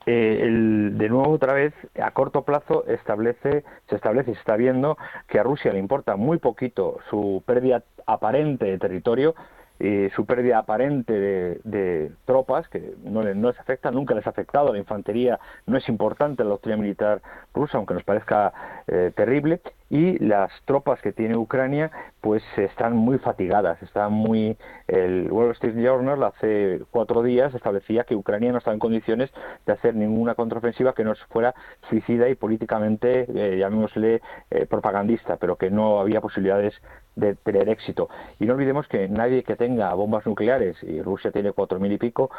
Eh, 0.06 0.42
el, 0.44 0.98
de 0.98 1.10
nuevo 1.10 1.32
otra 1.32 1.54
vez 1.54 1.74
a 2.00 2.12
corto 2.12 2.44
plazo 2.44 2.86
establece 2.86 3.64
se 3.90 3.96
establece 3.96 4.34
se 4.34 4.40
está 4.40 4.56
viendo 4.56 5.00
que 5.28 5.40
a 5.40 5.44
Rusia 5.44 5.74
le 5.74 5.80
importa 5.80 6.16
muy 6.16 6.38
poquito 6.38 7.00
su 7.10 7.42
pérdida 7.44 7.84
aparente 8.06 8.66
de 8.66 8.78
territorio 8.78 9.34
y 9.80 10.10
su 10.12 10.26
pérdida 10.26 10.60
aparente 10.60 11.14
de, 11.14 12.12
tropas, 12.26 12.68
que 12.70 12.96
no, 13.04 13.22
les 13.24 13.60
afecta, 13.60 13.92
nunca 13.92 14.14
les 14.14 14.26
ha 14.26 14.30
afectado, 14.30 14.72
la 14.72 14.80
infantería 14.80 15.40
no 15.66 15.78
es 15.78 15.88
importante 15.90 16.44
en 16.44 16.50
la 16.50 16.54
doctrina 16.54 16.78
militar 16.78 17.22
rusa, 17.56 17.78
aunque 17.78 17.94
nos 17.94 18.04
parezca 18.04 18.54
eh, 18.88 19.12
terrible, 19.16 19.62
y 19.90 20.18
las 20.20 20.52
tropas 20.66 21.00
que 21.02 21.14
tiene 21.14 21.38
Ucrania 21.38 21.92
pues 22.20 22.44
están 22.58 22.96
muy 22.96 23.18
fatigadas, 23.20 23.82
están 23.84 24.12
muy... 24.14 24.58
El 24.88 25.32
Wall 25.32 25.52
Street 25.52 25.76
Journal 25.78 26.24
hace 26.24 26.82
cuatro 26.92 27.22
días 27.24 27.54
establecía 27.54 28.04
que 28.04 28.16
Ucrania 28.16 28.52
no 28.52 28.58
estaba 28.58 28.74
en 28.74 28.80
condiciones 28.80 29.32
de 29.66 29.74
hacer 29.74 29.96
ninguna 29.96 30.36
contraofensiva 30.36 30.94
que 30.94 31.04
no 31.04 31.14
fuera 31.30 31.54
suicida 31.90 32.28
y 32.30 32.36
políticamente, 32.36 33.26
eh, 33.34 33.58
llamémosle, 33.58 34.22
eh, 34.52 34.66
propagandista, 34.66 35.38
pero 35.38 35.56
que 35.56 35.70
no 35.70 36.00
había 36.00 36.20
posibilidades 36.20 36.74
de 37.16 37.36
tener 37.36 37.70
éxito. 37.70 38.10
Y 38.40 38.46
no 38.46 38.56
olvidemos 38.56 38.88
que 38.88 39.08
nadie 39.08 39.44
que 39.44 39.56
tenga 39.56 39.94
bombas 39.94 40.26
nucleares, 40.26 40.76
y 40.84 41.02
Rusia 41.02 41.32
tiene 41.32 41.54
cuatro 41.54 41.80
mil 41.80 41.92
y 41.94 41.98
pico, 41.98 42.30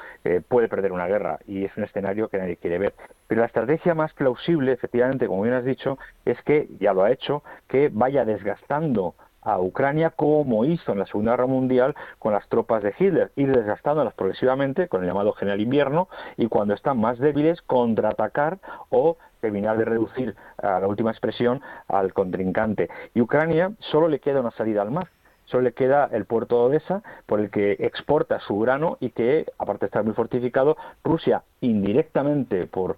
puede 0.48 0.68
perder 0.68 0.92
una 0.92 1.06
guerra, 1.06 1.38
y 1.46 1.64
es 1.64 1.74
un 1.78 1.84
escenario 1.84 2.28
que 2.28 2.36
nadie 2.36 2.58
quiere 2.58 2.78
ver. 2.78 2.94
Pero 3.26 3.40
la 3.40 3.46
estrategia 3.46 3.94
más 3.94 4.12
plausible, 4.12 4.72
efectivamente, 4.72 5.05
como 5.26 5.42
bien 5.42 5.54
has 5.54 5.64
dicho, 5.64 5.98
es 6.24 6.40
que, 6.42 6.68
ya 6.80 6.92
lo 6.92 7.04
ha 7.04 7.10
hecho, 7.10 7.42
que 7.68 7.90
vaya 7.92 8.24
desgastando 8.24 9.14
a 9.46 9.60
Ucrania 9.60 10.10
como 10.10 10.64
hizo 10.64 10.92
en 10.92 10.98
la 10.98 11.06
Segunda 11.06 11.32
Guerra 11.32 11.46
Mundial 11.46 11.94
con 12.18 12.32
las 12.32 12.48
tropas 12.48 12.82
de 12.82 12.92
Hitler, 12.98 13.30
ir 13.36 13.54
desgastándolas 13.54 14.12
progresivamente 14.14 14.88
con 14.88 15.02
el 15.02 15.06
llamado 15.06 15.32
General 15.34 15.60
Invierno 15.60 16.08
y 16.36 16.48
cuando 16.48 16.74
están 16.74 16.98
más 16.98 17.18
débiles 17.18 17.62
contraatacar 17.62 18.58
o 18.90 19.16
terminar 19.40 19.78
de 19.78 19.84
reducir 19.84 20.34
a 20.58 20.80
la 20.80 20.88
última 20.88 21.12
expresión 21.12 21.62
al 21.86 22.12
contrincante. 22.12 22.88
Y 23.14 23.20
Ucrania 23.20 23.70
solo 23.78 24.08
le 24.08 24.18
queda 24.18 24.40
una 24.40 24.50
salida 24.50 24.82
al 24.82 24.90
mar. 24.90 25.08
Solo 25.44 25.62
le 25.62 25.72
queda 25.74 26.08
el 26.10 26.24
puerto 26.24 26.56
de 26.56 26.62
Odessa 26.76 27.02
por 27.26 27.38
el 27.38 27.50
que 27.50 27.76
exporta 27.78 28.40
su 28.40 28.58
grano 28.58 28.96
y 28.98 29.10
que, 29.10 29.46
aparte 29.58 29.82
de 29.82 29.86
estar 29.86 30.02
muy 30.02 30.14
fortificado, 30.14 30.76
Rusia 31.04 31.44
indirectamente 31.60 32.66
por 32.66 32.96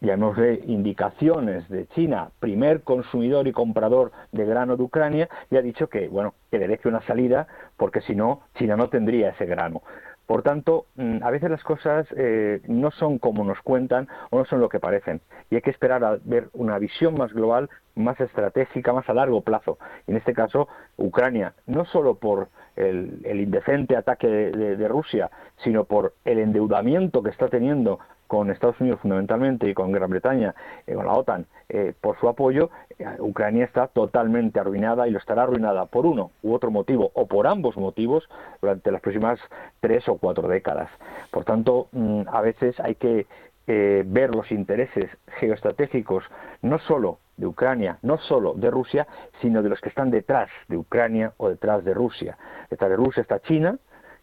llamémosle 0.00 0.62
indicaciones 0.66 1.68
de 1.68 1.86
China, 1.88 2.30
primer 2.40 2.82
consumidor 2.82 3.46
y 3.46 3.52
comprador 3.52 4.12
de 4.32 4.44
grano 4.44 4.76
de 4.76 4.82
Ucrania, 4.82 5.28
le 5.50 5.58
ha 5.58 5.62
dicho 5.62 5.88
que, 5.88 6.08
bueno, 6.08 6.34
que 6.50 6.58
le 6.58 6.80
una 6.84 7.02
salida 7.02 7.46
porque 7.76 8.00
si 8.00 8.14
no, 8.14 8.40
China 8.54 8.76
no 8.76 8.88
tendría 8.88 9.30
ese 9.30 9.46
grano. 9.46 9.82
Por 10.30 10.44
tanto, 10.44 10.86
mm, 10.94 11.24
a 11.24 11.30
veces 11.32 11.50
las 11.50 11.64
cosas 11.64 12.06
eh, 12.16 12.60
no 12.68 12.92
son 12.92 13.18
como 13.18 13.42
nos 13.42 13.60
cuentan 13.62 14.06
o 14.30 14.38
no 14.38 14.44
son 14.44 14.60
lo 14.60 14.68
que 14.68 14.78
parecen. 14.78 15.20
Y 15.50 15.56
hay 15.56 15.60
que 15.60 15.70
esperar 15.70 16.04
a 16.04 16.18
ver 16.22 16.50
una 16.52 16.78
visión 16.78 17.14
más 17.14 17.32
global, 17.32 17.68
más 17.96 18.20
estratégica, 18.20 18.92
más 18.92 19.08
a 19.08 19.14
largo 19.14 19.40
plazo. 19.40 19.78
Y 20.06 20.12
en 20.12 20.18
este 20.18 20.32
caso, 20.32 20.68
Ucrania, 20.96 21.54
no 21.66 21.84
solo 21.84 22.14
por 22.14 22.48
el, 22.76 23.20
indecente 23.24 23.96
ataque 23.96 24.28
de, 24.28 24.88
Rusia, 24.88 25.32
sino 25.64 25.82
por 25.82 26.14
el 26.24 26.38
endeudamiento 26.38 27.24
que 27.24 27.30
está 27.30 27.48
teniendo 27.48 27.98
con 28.30 28.48
Estados 28.48 28.80
Unidos 28.80 29.00
fundamentalmente 29.00 29.68
y 29.68 29.74
con 29.74 29.90
Gran 29.90 30.08
Bretaña, 30.08 30.54
eh, 30.86 30.94
con 30.94 31.04
la 31.04 31.14
OTAN, 31.14 31.46
eh, 31.68 31.94
por 32.00 32.16
su 32.20 32.28
apoyo, 32.28 32.70
eh, 32.96 33.04
Ucrania 33.18 33.64
está 33.64 33.88
totalmente 33.88 34.60
arruinada 34.60 35.08
y 35.08 35.10
lo 35.10 35.18
estará 35.18 35.42
arruinada 35.42 35.86
por 35.86 36.06
uno 36.06 36.30
u 36.44 36.54
otro 36.54 36.70
motivo 36.70 37.10
o 37.14 37.26
por 37.26 37.48
ambos 37.48 37.76
motivos 37.76 38.28
durante 38.62 38.92
las 38.92 39.00
próximas 39.00 39.40
tres 39.80 40.08
o 40.08 40.16
cuatro 40.16 40.46
décadas. 40.46 40.88
Por 41.32 41.44
tanto, 41.44 41.88
mm, 41.90 42.22
a 42.28 42.40
veces 42.40 42.78
hay 42.78 42.94
que 42.94 43.26
ver 43.66 44.34
los 44.34 44.50
intereses 44.50 45.08
geoestratégicos 45.38 46.24
no 46.60 46.80
solo 46.80 47.18
de 47.36 47.46
Ucrania, 47.46 47.98
no 48.02 48.18
solo 48.18 48.54
de 48.54 48.68
Rusia, 48.68 49.06
sino 49.40 49.62
de 49.62 49.68
los 49.68 49.80
que 49.80 49.90
están 49.90 50.10
detrás 50.10 50.48
de 50.66 50.76
Ucrania 50.76 51.34
o 51.36 51.48
detrás 51.48 51.84
de 51.84 51.94
Rusia. 51.94 52.36
Detrás 52.68 52.90
de 52.90 52.96
Rusia 52.96 53.20
está 53.20 53.38
China 53.42 53.78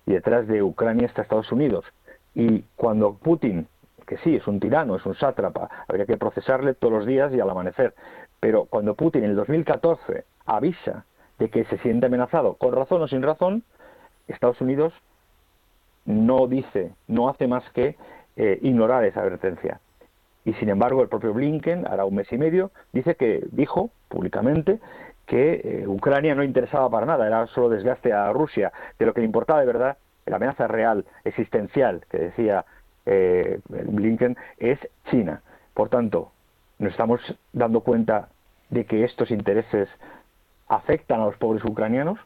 y 0.05 0.11
detrás 0.11 0.47
de 0.47 0.61
Ucrania 0.63 1.07
está 1.07 1.21
Estados 1.21 1.49
Unidos. 1.53 1.85
Y 2.35 2.65
cuando 2.75 3.13
Putin 3.13 3.69
que 4.07 4.17
sí, 4.17 4.35
es 4.35 4.47
un 4.47 4.59
tirano, 4.59 4.95
es 4.95 5.05
un 5.05 5.15
sátrapa, 5.15 5.69
habría 5.87 6.05
que 6.05 6.17
procesarle 6.17 6.73
todos 6.73 6.93
los 6.93 7.05
días 7.05 7.31
y 7.33 7.39
al 7.39 7.49
amanecer. 7.49 7.93
Pero 8.39 8.65
cuando 8.65 8.95
Putin 8.95 9.25
en 9.25 9.31
el 9.31 9.35
2014 9.35 10.23
avisa 10.45 11.05
de 11.37 11.49
que 11.49 11.65
se 11.65 11.77
siente 11.79 12.07
amenazado, 12.07 12.55
con 12.55 12.73
razón 12.73 13.01
o 13.01 13.07
sin 13.07 13.21
razón, 13.21 13.63
Estados 14.27 14.59
Unidos 14.61 14.93
no 16.05 16.47
dice, 16.47 16.93
no 17.07 17.29
hace 17.29 17.47
más 17.47 17.69
que 17.71 17.97
eh, 18.37 18.59
ignorar 18.61 19.03
esa 19.03 19.21
advertencia. 19.21 19.81
Y 20.45 20.53
sin 20.53 20.69
embargo, 20.69 21.01
el 21.01 21.09
propio 21.09 21.33
Blinken, 21.33 21.85
hará 21.85 22.05
un 22.05 22.15
mes 22.15 22.31
y 22.31 22.37
medio, 22.37 22.71
dice 22.93 23.15
que 23.15 23.45
dijo 23.51 23.91
públicamente 24.07 24.79
que 25.25 25.61
eh, 25.63 25.87
Ucrania 25.87 26.33
no 26.33 26.43
interesaba 26.43 26.89
para 26.89 27.05
nada, 27.05 27.27
era 27.27 27.45
solo 27.47 27.67
desgaste 27.67 28.13
a 28.13 28.31
Rusia, 28.31 28.71
de 28.97 29.05
lo 29.05 29.13
que 29.13 29.19
le 29.19 29.25
importaba 29.25 29.59
de 29.59 29.65
verdad, 29.65 29.97
la 30.25 30.37
amenaza 30.37 30.67
real, 30.67 31.05
existencial, 31.25 32.05
que 32.09 32.17
decía 32.17 32.65
eh, 33.07 33.59
Blinken, 33.69 34.37
es 34.57 34.79
China. 35.09 35.41
Por 35.73 35.89
tanto, 35.89 36.31
nos 36.79 36.91
estamos 36.91 37.21
dando 37.53 37.81
cuenta 37.81 38.29
de 38.69 38.85
que 38.85 39.03
estos 39.03 39.31
intereses 39.31 39.89
afectan 40.67 41.21
a 41.21 41.25
los 41.25 41.37
pobres 41.37 41.63
ucranianos. 41.63 42.19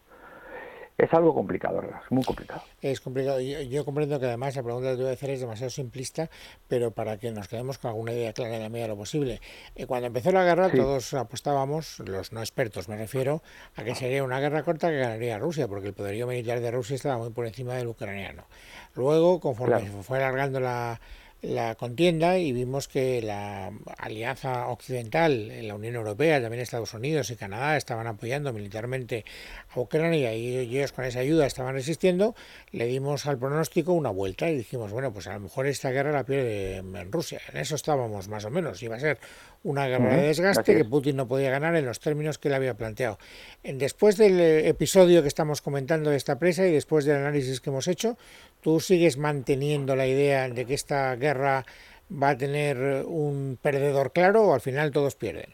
Es 1.01 1.11
algo 1.15 1.33
complicado, 1.33 1.81
es 1.81 2.11
muy 2.11 2.23
complicado. 2.23 2.61
Es 2.79 3.01
complicado. 3.01 3.39
Yo, 3.41 3.83
comprendo 3.85 4.19
que 4.19 4.27
además 4.27 4.55
la 4.55 4.61
pregunta 4.61 4.91
que 4.91 4.97
te 4.97 5.01
voy 5.01 5.09
a 5.09 5.13
hacer 5.13 5.31
es 5.31 5.39
demasiado 5.39 5.71
simplista, 5.71 6.29
pero 6.67 6.91
para 6.91 7.17
que 7.17 7.31
nos 7.31 7.47
quedemos 7.47 7.79
con 7.79 7.89
alguna 7.89 8.11
idea 8.11 8.33
clara 8.33 8.57
en 8.57 8.61
la 8.61 8.69
medida 8.69 8.83
de 8.83 8.89
lo 8.89 8.97
posible. 8.97 9.41
Eh, 9.75 9.87
cuando 9.87 10.05
empezó 10.05 10.31
la 10.31 10.43
guerra, 10.43 10.69
todos 10.69 11.15
apostábamos, 11.15 11.97
los 12.05 12.33
no 12.33 12.41
expertos 12.41 12.87
me 12.87 12.97
refiero, 12.97 13.41
a 13.75 13.83
que 13.83 13.95
sería 13.95 14.23
una 14.23 14.39
guerra 14.39 14.61
corta 14.61 14.89
que 14.89 14.97
ganaría 14.97 15.39
Rusia, 15.39 15.67
porque 15.67 15.87
el 15.87 15.95
poderío 15.95 16.27
militar 16.27 16.59
de 16.59 16.69
Rusia 16.69 16.95
estaba 16.95 17.17
muy 17.17 17.31
por 17.31 17.47
encima 17.47 17.73
del 17.73 17.87
ucraniano. 17.87 18.45
Luego, 18.93 19.39
conforme 19.39 19.81
se 19.81 20.03
fue 20.03 20.19
alargando 20.19 20.59
la, 20.59 21.01
la 21.41 21.75
contienda 21.75 22.37
y 22.37 22.51
vimos 22.51 22.87
que 22.87 23.21
la 23.21 23.71
alianza 23.97 24.67
occidental, 24.67 25.67
la 25.67 25.75
Unión 25.75 25.95
Europea, 25.95 26.41
también 26.41 26.61
Estados 26.61 26.93
Unidos 26.93 27.31
y 27.31 27.35
Canadá 27.35 27.77
estaban 27.77 28.05
apoyando 28.05 28.53
militarmente 28.53 29.25
a 29.69 29.79
Ucrania 29.79 30.35
y 30.35 30.57
ellos 30.57 30.91
con 30.91 31.05
esa 31.05 31.19
ayuda 31.19 31.47
estaban 31.47 31.73
resistiendo, 31.73 32.35
le 32.71 32.85
dimos 32.85 33.25
al 33.25 33.39
pronóstico 33.39 33.93
una 33.93 34.11
vuelta 34.11 34.49
y 34.49 34.57
dijimos, 34.57 34.91
bueno, 34.91 35.11
pues 35.11 35.27
a 35.27 35.33
lo 35.33 35.39
mejor 35.39 35.65
esta 35.65 35.89
guerra 35.89 36.11
la 36.11 36.23
pierde 36.23 36.77
en 36.77 37.11
Rusia. 37.11 37.41
En 37.51 37.57
eso 37.57 37.75
estábamos 37.75 38.27
más 38.27 38.45
o 38.45 38.49
menos. 38.51 38.81
Iba 38.83 38.95
a 38.97 38.99
ser 38.99 39.17
una 39.63 39.87
guerra 39.87 40.15
de 40.15 40.27
desgaste 40.27 40.75
que 40.75 40.85
Putin 40.85 41.15
no 41.15 41.27
podía 41.27 41.51
ganar 41.51 41.75
en 41.75 41.85
los 41.85 41.99
términos 41.99 42.37
que 42.37 42.47
él 42.47 42.55
había 42.55 42.75
planteado. 42.75 43.19
Después 43.63 44.17
del 44.17 44.39
episodio 44.39 45.21
que 45.21 45.27
estamos 45.27 45.61
comentando 45.61 46.09
de 46.09 46.17
esta 46.17 46.39
presa 46.39 46.65
y 46.65 46.71
después 46.71 47.05
del 47.05 47.17
análisis 47.17 47.61
que 47.61 47.69
hemos 47.69 47.87
hecho, 47.87 48.17
¿tú 48.61 48.79
sigues 48.79 49.17
manteniendo 49.17 49.95
la 49.95 50.07
idea 50.07 50.49
de 50.49 50.65
que 50.65 50.73
esta 50.73 51.15
guerra 51.15 51.30
va 51.39 52.29
a 52.29 52.37
tener 52.37 53.05
un 53.05 53.57
perdedor 53.61 54.11
claro 54.11 54.43
o 54.43 54.53
al 54.53 54.61
final 54.61 54.91
todos 54.91 55.15
pierden? 55.15 55.53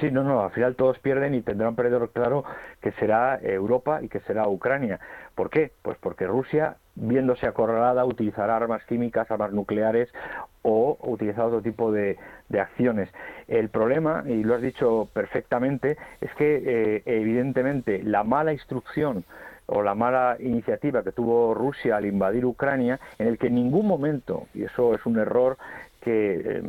Sí, 0.00 0.10
no, 0.10 0.22
no, 0.22 0.42
al 0.42 0.50
final 0.50 0.76
todos 0.76 0.98
pierden 0.98 1.34
y 1.34 1.40
tendrán 1.40 1.70
un 1.70 1.76
perdedor 1.76 2.10
claro 2.10 2.44
que 2.82 2.92
será 2.92 3.40
Europa 3.42 4.00
y 4.02 4.08
que 4.08 4.20
será 4.20 4.46
Ucrania. 4.46 5.00
¿Por 5.34 5.48
qué? 5.48 5.72
Pues 5.80 5.96
porque 5.98 6.26
Rusia, 6.26 6.76
viéndose 6.96 7.46
acorralada, 7.46 8.04
utilizará 8.04 8.56
armas 8.56 8.84
químicas, 8.84 9.30
armas 9.30 9.52
nucleares 9.52 10.12
o 10.60 10.98
utilizar 11.00 11.46
otro 11.46 11.62
tipo 11.62 11.92
de, 11.92 12.18
acciones. 12.60 13.08
El 13.48 13.70
problema, 13.70 14.22
y 14.26 14.44
lo 14.44 14.54
has 14.54 14.62
dicho 14.62 15.08
perfectamente, 15.14 15.96
es 16.20 16.34
que 16.34 16.62
eh, 16.66 17.02
evidentemente 17.06 18.02
la 18.02 18.22
mala 18.22 18.52
instrucción 18.52 19.24
o 19.66 19.82
la 19.82 19.94
mala 19.94 20.36
iniciativa 20.40 21.02
que 21.02 21.12
tuvo 21.12 21.54
Rusia 21.54 21.96
al 21.96 22.06
invadir 22.06 22.44
Ucrania, 22.44 23.00
en 23.18 23.28
el 23.28 23.38
que 23.38 23.48
en 23.48 23.56
ningún 23.56 23.86
momento, 23.86 24.46
y 24.54 24.64
eso 24.64 24.94
es 24.94 25.04
un 25.06 25.18
error 25.18 25.58
que 26.06 26.40
eh, 26.40 26.62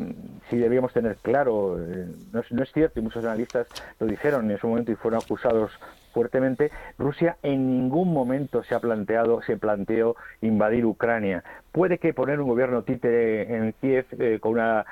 sí 0.49 0.57
debíamos 0.57 0.91
tener 0.93 1.17
claro, 1.17 1.77
eh, 1.79 2.07
no, 2.33 2.63
es, 2.63 2.71
cierto, 2.73 2.99
y 2.99 3.03
muchos 3.03 3.23
analistas 3.23 3.67
lo 3.99 4.07
dijeron 4.07 4.45
en 4.45 4.57
ese 4.57 4.65
momento 4.65 4.91
y 4.91 4.95
fueron 4.95 5.21
acusados 5.23 5.71
fuertemente, 6.11 6.71
Rusia 6.97 7.37
en 7.43 7.67
ningún 7.67 8.11
momento 8.11 8.63
se 8.63 8.73
ha 8.73 8.79
planteado, 8.79 9.43
se 9.43 9.55
planteó 9.55 10.15
invadir 10.41 10.87
Ucrania. 10.87 11.43
¿Puede 11.71 11.99
que 11.99 12.15
poner 12.15 12.41
un 12.41 12.49
gobierno 12.49 12.81
títere 12.81 13.55
en 13.55 13.73
Kiev 13.73 14.07
eh, 14.17 14.39
con 14.41 14.53
una 14.53 14.87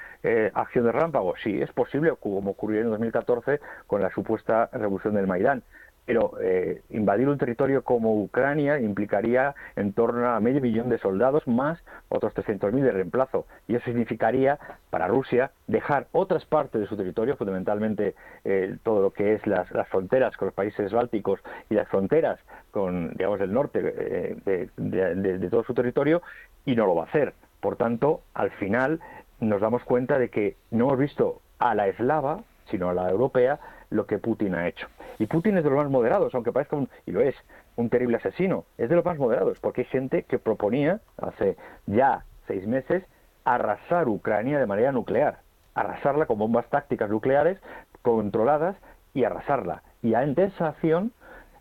acción 0.53 0.85
de 0.85 0.91
rámpago? 0.91 1.33
Sí, 1.43 1.59
es 1.59 1.71
posible, 1.71 2.13
como 2.19 2.51
ocurrió 2.51 2.81
en 2.81 2.91
2014 2.91 3.59
con 3.87 4.03
la 4.03 4.11
supuesta 4.11 4.69
revolución 4.71 5.15
del 5.15 5.25
Maidán 5.25 5.63
pero 6.05 6.33
eh, 6.41 6.81
invadir 6.89 7.27
un 7.27 7.37
territorio 7.37 7.83
como 7.83 8.21
Ucrania 8.21 8.79
implicaría 8.79 9.55
en 9.75 9.93
torno 9.93 10.29
a 10.29 10.39
medio 10.39 10.61
millón 10.61 10.89
de 10.89 10.99
soldados 10.99 11.47
más 11.47 11.79
otros 12.09 12.33
300.000 12.33 12.81
de 12.81 12.91
reemplazo. 12.91 13.45
Y 13.67 13.75
eso 13.75 13.85
significaría 13.85 14.59
para 14.89 15.07
Rusia 15.07 15.51
dejar 15.67 16.07
otras 16.11 16.45
partes 16.45 16.81
de 16.81 16.87
su 16.87 16.95
territorio, 16.95 17.35
fundamentalmente 17.37 18.15
eh, 18.43 18.77
todo 18.83 19.01
lo 19.01 19.11
que 19.11 19.33
es 19.33 19.45
las, 19.47 19.67
fronteras 19.89 20.37
con 20.37 20.47
los 20.47 20.55
países 20.55 20.91
bálticos 20.91 21.39
y 21.69 21.75
las 21.75 21.87
fronteras 21.87 22.39
con, 22.71 23.11
digamos, 23.11 23.41
el 23.41 23.53
norte 23.53 23.81
eh, 23.83 24.69
de 24.75 25.49
todo 25.49 25.63
su 25.63 25.73
territorio, 25.73 26.21
y 26.65 26.75
no 26.75 26.85
lo 26.85 26.95
va 26.95 27.03
a 27.03 27.07
hacer. 27.07 27.33
Por 27.59 27.77
tanto, 27.77 28.21
al 28.33 28.51
final 28.51 28.99
nos 29.39 29.61
damos 29.61 29.83
cuenta 29.83 30.19
de 30.19 30.29
que 30.29 30.55
no 30.71 30.85
hemos 30.85 30.99
visto 30.99 31.41
a 31.59 31.75
la 31.75 31.87
eslava, 31.87 32.43
sino 32.69 32.89
a 32.89 32.93
la 32.93 33.09
europea, 33.09 33.59
lo 33.95 34.05
que 34.05 34.17
Putin 34.17 34.55
ha 34.55 34.67
hecho. 34.67 34.87
Y 35.19 35.27
Putin 35.27 35.57
es 35.57 35.63
de 35.63 35.69
los 35.69 35.79
más 35.79 35.89
moderados, 35.89 36.33
aunque 36.35 36.51
parezca 36.51 36.75
un, 36.75 36.89
y 37.05 37.11
lo 37.11 37.21
es, 37.21 37.35
un 37.75 37.89
terrible 37.89 38.17
asesino. 38.17 38.65
Es 38.77 38.89
de 38.89 38.95
los 38.95 39.05
más 39.05 39.17
moderados, 39.17 39.59
porque 39.59 39.81
hay 39.81 39.87
gente 39.87 40.23
que 40.23 40.39
proponía 40.39 40.99
hace 41.17 41.57
ya 41.85 42.25
seis 42.47 42.67
meses 42.67 43.03
arrasar 43.43 44.07
Ucrania 44.07 44.59
de 44.59 44.65
manera 44.65 44.91
nuclear, 44.91 45.39
arrasarla 45.73 46.25
con 46.25 46.39
bombas 46.39 46.67
tácticas 46.69 47.09
nucleares 47.09 47.59
controladas 48.01 48.75
y 49.13 49.23
arrasarla. 49.23 49.83
Y 50.01 50.13
ante 50.13 50.45
esa 50.45 50.69
acción, 50.69 51.11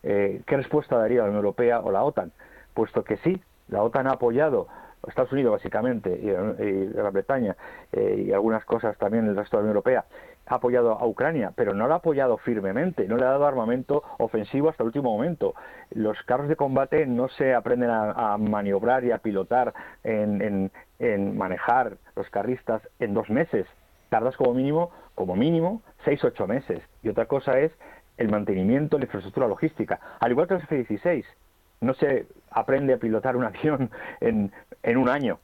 eh, 0.02 0.42
¿qué 0.46 0.56
respuesta 0.56 0.98
daría 0.98 1.18
la 1.18 1.24
Unión 1.24 1.36
Europea 1.36 1.80
o 1.80 1.90
la 1.90 2.02
OTAN? 2.02 2.32
Puesto 2.74 3.04
que 3.04 3.16
sí, 3.18 3.40
la 3.68 3.82
OTAN 3.82 4.06
ha 4.06 4.12
apoyado 4.12 4.66
Estados 5.08 5.32
Unidos 5.32 5.52
básicamente 5.52 6.18
y, 6.22 6.28
y 6.62 6.86
Gran 6.86 7.12
Bretaña 7.12 7.56
eh, 7.92 8.24
y 8.26 8.32
algunas 8.32 8.64
cosas 8.64 8.96
también 8.98 9.26
el 9.26 9.36
resto 9.36 9.56
de 9.56 9.62
la 9.62 9.64
Unión 9.64 9.76
Europea 9.76 10.04
ha 10.46 10.56
apoyado 10.56 10.92
a 10.92 11.06
Ucrania, 11.06 11.52
pero 11.54 11.74
no 11.74 11.86
lo 11.86 11.94
ha 11.94 11.98
apoyado 11.98 12.36
firmemente, 12.38 13.06
no 13.08 13.16
le 13.16 13.24
ha 13.24 13.30
dado 13.30 13.46
armamento 13.46 14.02
ofensivo 14.18 14.68
hasta 14.68 14.82
el 14.82 14.88
último 14.88 15.10
momento. 15.10 15.54
Los 15.90 16.20
carros 16.24 16.48
de 16.48 16.56
combate 16.56 17.06
no 17.06 17.28
se 17.28 17.54
aprenden 17.54 17.90
a, 17.90 18.36
maniobrar 18.38 19.04
y 19.04 19.12
a 19.12 19.18
pilotar, 19.18 19.72
en, 20.02 20.70
manejar 21.36 21.96
los 22.16 22.28
carristas 22.30 22.82
en 22.98 23.14
dos 23.14 23.30
meses. 23.30 23.66
Tardas 24.10 24.36
como 24.36 24.54
mínimo, 24.54 24.90
como 25.14 25.34
mínimo, 25.34 25.82
seis, 26.04 26.22
ocho 26.24 26.46
meses. 26.46 26.82
Y 27.02 27.08
otra 27.08 27.26
cosa 27.26 27.58
es 27.58 27.72
el 28.16 28.28
mantenimiento 28.28 28.98
la 28.98 29.04
infraestructura 29.04 29.48
logística. 29.48 29.98
Al 30.20 30.30
igual 30.30 30.46
que 30.46 30.54
los 30.54 30.62
F-16, 30.64 31.24
no 31.80 31.94
se 31.94 32.26
aprende 32.50 32.94
a 32.94 32.98
pilotar 32.98 33.36
un 33.36 33.44
avión 33.44 33.90
en, 34.20 34.52
en 34.82 34.96
un 34.96 35.08
año 35.08 35.38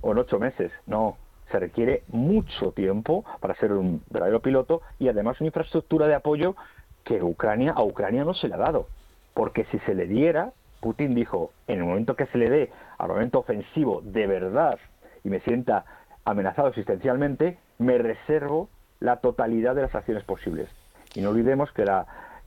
o 0.00 0.12
en 0.12 0.18
ocho 0.18 0.38
meses, 0.38 0.70
no, 0.86 1.16
se 1.54 1.60
requiere 1.60 2.02
mucho 2.08 2.72
tiempo 2.72 3.24
para 3.38 3.54
ser 3.54 3.72
un 3.72 4.02
verdadero 4.10 4.40
piloto 4.40 4.82
y 4.98 5.06
además 5.06 5.40
una 5.40 5.46
infraestructura 5.46 6.08
de 6.08 6.16
apoyo 6.16 6.56
que 7.04 7.22
Ucrania 7.22 7.72
a 7.76 7.84
Ucrania 7.84 8.24
no 8.24 8.34
se 8.34 8.48
le 8.48 8.54
ha 8.54 8.58
dado. 8.58 8.88
Porque 9.34 9.64
si 9.66 9.78
se 9.80 9.94
le 9.94 10.08
diera, 10.08 10.50
Putin 10.80 11.14
dijo, 11.14 11.52
en 11.68 11.78
el 11.78 11.84
momento 11.84 12.16
que 12.16 12.26
se 12.26 12.38
le 12.38 12.50
dé 12.50 12.72
armamento 12.98 13.38
ofensivo 13.38 14.00
de 14.02 14.26
verdad 14.26 14.80
y 15.22 15.28
me 15.28 15.38
sienta 15.40 15.84
amenazado 16.24 16.68
existencialmente, 16.68 17.56
me 17.78 17.98
reservo 17.98 18.68
la 18.98 19.18
totalidad 19.18 19.76
de 19.76 19.82
las 19.82 19.94
acciones 19.94 20.24
posibles. 20.24 20.68
Y 21.14 21.20
no 21.20 21.30
olvidemos 21.30 21.70
que 21.70 21.84
la, 21.84 22.04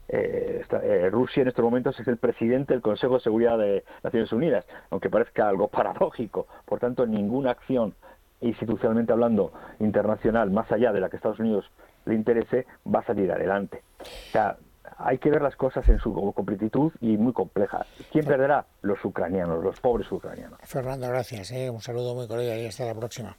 eh, 0.08 0.64
eh, 0.82 1.08
Rusia 1.10 1.40
en 1.40 1.48
estos 1.48 1.64
momentos 1.64 1.98
es 1.98 2.08
el 2.08 2.18
presidente 2.18 2.74
del 2.74 2.82
Consejo 2.82 3.14
de 3.14 3.20
Seguridad 3.20 3.56
de 3.56 3.84
Naciones 4.02 4.30
Unidas, 4.32 4.66
aunque 4.90 5.08
parezca 5.08 5.48
algo 5.48 5.68
paradójico. 5.68 6.46
Por 6.66 6.78
tanto, 6.78 7.06
ninguna 7.06 7.52
acción 7.52 7.94
institucionalmente 8.40 9.12
hablando, 9.12 9.52
internacional, 9.80 10.50
más 10.50 10.70
allá 10.70 10.92
de 10.92 11.00
la 11.00 11.08
que 11.08 11.16
Estados 11.16 11.40
Unidos 11.40 11.70
le 12.04 12.14
interese, 12.14 12.66
va 12.86 13.00
a 13.00 13.04
salir 13.04 13.30
adelante. 13.30 13.82
O 14.00 14.30
sea, 14.32 14.56
hay 14.96 15.18
que 15.18 15.30
ver 15.30 15.42
las 15.42 15.56
cosas 15.56 15.88
en 15.88 15.98
su 15.98 16.12
completitud 16.32 16.92
y 17.00 17.16
muy 17.16 17.32
compleja. 17.32 17.84
¿Quién 18.10 18.24
perderá? 18.24 18.64
Los 18.82 19.04
ucranianos, 19.04 19.62
los 19.62 19.80
pobres 19.80 20.10
ucranianos. 20.10 20.58
Fernando, 20.62 21.08
gracias. 21.08 21.50
¿eh? 21.52 21.70
Un 21.70 21.80
saludo 21.80 22.14
muy 22.14 22.26
cordial 22.26 22.58
y 22.58 22.66
hasta 22.66 22.84
la 22.84 22.94
próxima. 22.94 23.36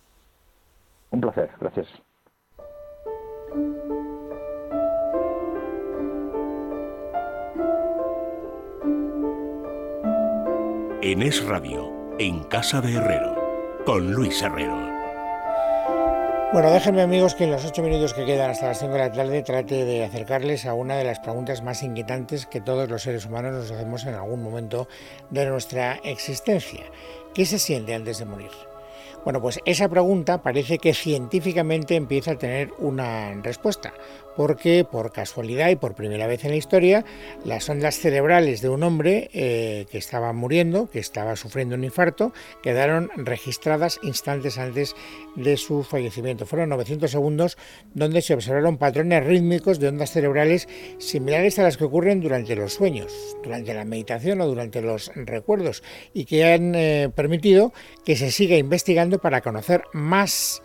Un 1.11 1.21
placer, 1.21 1.49
gracias. 1.59 1.87
En 11.01 11.23
Es 11.23 11.43
Radio, 11.47 11.91
en 12.19 12.43
Casa 12.43 12.81
de 12.81 12.93
Herrero 12.93 13.39
con 13.89 14.11
Luis 14.11 14.41
Herrero. 14.43 14.88
Bueno, 16.51 16.71
déjenme 16.71 17.03
amigos 17.03 17.35
que 17.35 17.43
en 17.43 17.51
los 17.51 17.63
ocho 17.63 17.83
minutos 17.83 18.15
que 18.15 18.25
quedan 18.25 18.49
hasta 18.49 18.69
las 18.69 18.79
cinco 18.79 18.93
de 18.93 18.99
la 18.99 19.11
tarde 19.11 19.43
trate 19.43 19.85
de 19.85 20.03
acercarles 20.03 20.65
a 20.65 20.73
una 20.73 20.97
de 20.97 21.03
las 21.03 21.19
preguntas 21.19 21.61
más 21.61 21.83
inquietantes 21.83 22.47
que 22.47 22.59
todos 22.59 22.89
los 22.89 23.03
seres 23.03 23.27
humanos 23.27 23.53
nos 23.53 23.69
hacemos 23.69 24.03
en 24.05 24.15
algún 24.15 24.41
momento 24.41 24.87
de 25.29 25.45
nuestra 25.45 25.99
existencia. 26.03 26.85
¿Qué 27.35 27.45
se 27.45 27.59
siente 27.59 27.93
antes 27.93 28.17
de 28.17 28.25
morir? 28.25 28.49
Bueno, 29.23 29.41
pues 29.41 29.59
esa 29.65 29.89
pregunta 29.89 30.41
parece 30.41 30.79
que 30.79 30.95
científicamente 30.95 31.95
empieza 31.95 32.31
a 32.31 32.37
tener 32.39 32.71
una 32.79 33.31
respuesta, 33.43 33.93
porque 34.39 34.85
por 34.89 35.11
casualidad 35.11 35.67
y 35.67 35.75
por 35.75 35.95
primera 35.95 36.25
vez 36.25 36.45
en 36.45 36.51
la 36.51 36.55
historia, 36.55 37.03
las 37.43 37.67
ondas 37.67 37.99
cerebrales 37.99 38.61
de 38.61 38.69
un 38.69 38.83
hombre 38.83 39.29
eh, 39.33 39.85
que 39.91 39.97
estaba 39.97 40.31
muriendo, 40.31 40.89
que 40.89 40.99
estaba 40.99 41.35
sufriendo 41.35 41.75
un 41.75 41.83
infarto, 41.83 42.31
quedaron 42.63 43.11
registradas 43.17 43.99
instantes 44.01 44.57
antes 44.57 44.95
de 45.35 45.57
su 45.57 45.83
fallecimiento. 45.83 46.45
Fueron 46.45 46.69
900 46.69 47.11
segundos 47.11 47.57
donde 47.93 48.21
se 48.21 48.33
observaron 48.33 48.77
patrones 48.77 49.25
rítmicos 49.25 49.77
de 49.77 49.89
ondas 49.89 50.11
cerebrales 50.11 50.69
similares 50.99 51.59
a 51.59 51.63
las 51.63 51.75
que 51.75 51.83
ocurren 51.83 52.21
durante 52.21 52.55
los 52.55 52.71
sueños, 52.71 53.35
durante 53.43 53.73
la 53.73 53.83
meditación 53.83 54.39
o 54.39 54.47
durante 54.47 54.81
los 54.81 55.11
recuerdos, 55.15 55.83
y 56.13 56.23
que 56.23 56.45
han 56.45 56.75
eh, 56.75 57.09
permitido 57.13 57.73
que 58.05 58.15
se 58.15 58.31
siga 58.31 58.55
investigando 58.55 59.19
para 59.19 59.41
conocer 59.41 59.83
más 59.91 60.61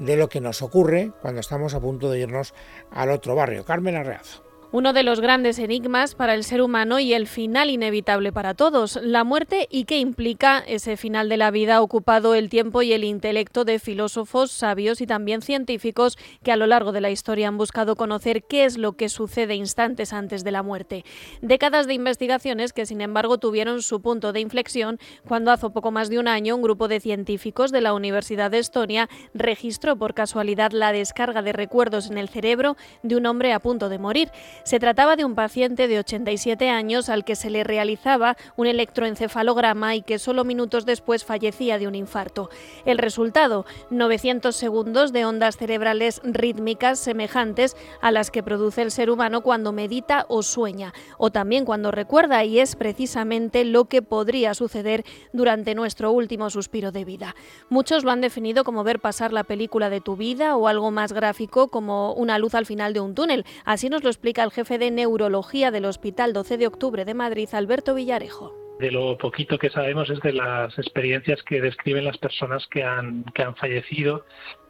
de 0.00 0.16
lo 0.16 0.28
que 0.28 0.40
nos 0.40 0.62
ocurre 0.62 1.12
cuando 1.20 1.40
estamos 1.40 1.74
a 1.74 1.80
punto 1.80 2.10
de 2.10 2.20
irnos 2.20 2.54
al 2.90 3.10
otro 3.10 3.34
barrio. 3.34 3.64
Carmen 3.64 3.96
Arreazo. 3.96 4.49
Uno 4.72 4.92
de 4.92 5.02
los 5.02 5.20
grandes 5.20 5.58
enigmas 5.58 6.14
para 6.14 6.32
el 6.32 6.44
ser 6.44 6.62
humano 6.62 7.00
y 7.00 7.12
el 7.12 7.26
final 7.26 7.70
inevitable 7.70 8.30
para 8.30 8.54
todos, 8.54 9.00
la 9.02 9.24
muerte 9.24 9.66
y 9.68 9.82
qué 9.82 9.98
implica 9.98 10.60
ese 10.60 10.96
final 10.96 11.28
de 11.28 11.36
la 11.36 11.50
vida 11.50 11.82
ocupado 11.82 12.36
el 12.36 12.48
tiempo 12.48 12.80
y 12.80 12.92
el 12.92 13.02
intelecto 13.02 13.64
de 13.64 13.80
filósofos, 13.80 14.52
sabios 14.52 15.00
y 15.00 15.08
también 15.08 15.42
científicos 15.42 16.16
que 16.44 16.52
a 16.52 16.56
lo 16.56 16.68
largo 16.68 16.92
de 16.92 17.00
la 17.00 17.10
historia 17.10 17.48
han 17.48 17.58
buscado 17.58 17.96
conocer 17.96 18.44
qué 18.44 18.64
es 18.64 18.78
lo 18.78 18.92
que 18.92 19.08
sucede 19.08 19.56
instantes 19.56 20.12
antes 20.12 20.44
de 20.44 20.52
la 20.52 20.62
muerte. 20.62 21.04
Décadas 21.42 21.88
de 21.88 21.94
investigaciones 21.94 22.72
que 22.72 22.86
sin 22.86 23.00
embargo 23.00 23.38
tuvieron 23.38 23.82
su 23.82 24.00
punto 24.00 24.32
de 24.32 24.38
inflexión 24.38 25.00
cuando 25.26 25.50
hace 25.50 25.68
poco 25.70 25.90
más 25.90 26.10
de 26.10 26.20
un 26.20 26.28
año 26.28 26.54
un 26.54 26.62
grupo 26.62 26.86
de 26.86 27.00
científicos 27.00 27.72
de 27.72 27.80
la 27.80 27.92
Universidad 27.92 28.52
de 28.52 28.60
Estonia 28.60 29.08
registró 29.34 29.96
por 29.96 30.14
casualidad 30.14 30.70
la 30.70 30.92
descarga 30.92 31.42
de 31.42 31.52
recuerdos 31.52 32.08
en 32.08 32.18
el 32.18 32.28
cerebro 32.28 32.76
de 33.02 33.16
un 33.16 33.26
hombre 33.26 33.52
a 33.52 33.58
punto 33.58 33.88
de 33.88 33.98
morir. 33.98 34.30
Se 34.64 34.78
trataba 34.78 35.16
de 35.16 35.24
un 35.24 35.34
paciente 35.34 35.88
de 35.88 35.98
87 35.98 36.68
años 36.68 37.08
al 37.08 37.24
que 37.24 37.34
se 37.34 37.50
le 37.50 37.64
realizaba 37.64 38.36
un 38.56 38.66
electroencefalograma 38.66 39.96
y 39.96 40.02
que 40.02 40.18
solo 40.18 40.44
minutos 40.44 40.86
después 40.86 41.24
fallecía 41.24 41.78
de 41.78 41.88
un 41.88 41.94
infarto. 41.94 42.50
El 42.84 42.98
resultado, 42.98 43.64
900 43.90 44.54
segundos 44.54 45.12
de 45.12 45.24
ondas 45.24 45.56
cerebrales 45.56 46.20
rítmicas 46.24 46.98
semejantes 46.98 47.76
a 48.02 48.10
las 48.10 48.30
que 48.30 48.42
produce 48.42 48.82
el 48.82 48.90
ser 48.90 49.10
humano 49.10 49.40
cuando 49.40 49.72
medita 49.72 50.26
o 50.28 50.42
sueña, 50.42 50.92
o 51.18 51.30
también 51.30 51.64
cuando 51.64 51.90
recuerda, 51.90 52.44
y 52.44 52.60
es 52.60 52.76
precisamente 52.76 53.64
lo 53.64 53.86
que 53.86 54.02
podría 54.02 54.54
suceder 54.54 55.04
durante 55.32 55.74
nuestro 55.74 56.12
último 56.12 56.50
suspiro 56.50 56.92
de 56.92 57.04
vida. 57.04 57.34
Muchos 57.68 58.04
lo 58.04 58.10
han 58.10 58.20
definido 58.20 58.64
como 58.64 58.84
ver 58.84 59.00
pasar 59.00 59.32
la 59.32 59.44
película 59.44 59.90
de 59.90 60.00
tu 60.00 60.16
vida 60.16 60.56
o 60.56 60.68
algo 60.68 60.90
más 60.90 61.12
gráfico 61.12 61.68
como 61.68 62.12
una 62.12 62.38
luz 62.38 62.54
al 62.54 62.66
final 62.66 62.92
de 62.92 63.00
un 63.00 63.14
túnel. 63.14 63.44
Así 63.64 63.88
nos 63.88 64.02
lo 64.02 64.10
explica 64.10 64.42
el 64.42 64.49
jefe 64.50 64.78
de 64.78 64.90
neurología 64.90 65.70
del 65.70 65.84
Hospital 65.84 66.32
12 66.32 66.58
de 66.58 66.66
Octubre 66.66 67.04
de 67.04 67.14
Madrid, 67.14 67.48
Alberto 67.52 67.94
Villarejo. 67.94 68.54
De 68.78 68.90
lo 68.90 69.18
poquito 69.18 69.58
que 69.58 69.68
sabemos 69.68 70.08
es 70.08 70.20
de 70.20 70.32
las 70.32 70.78
experiencias 70.78 71.42
que 71.42 71.60
describen 71.60 72.04
las 72.04 72.16
personas 72.16 72.66
que 72.68 72.82
han, 72.82 73.24
que 73.34 73.42
han 73.42 73.54
fallecido 73.56 74.24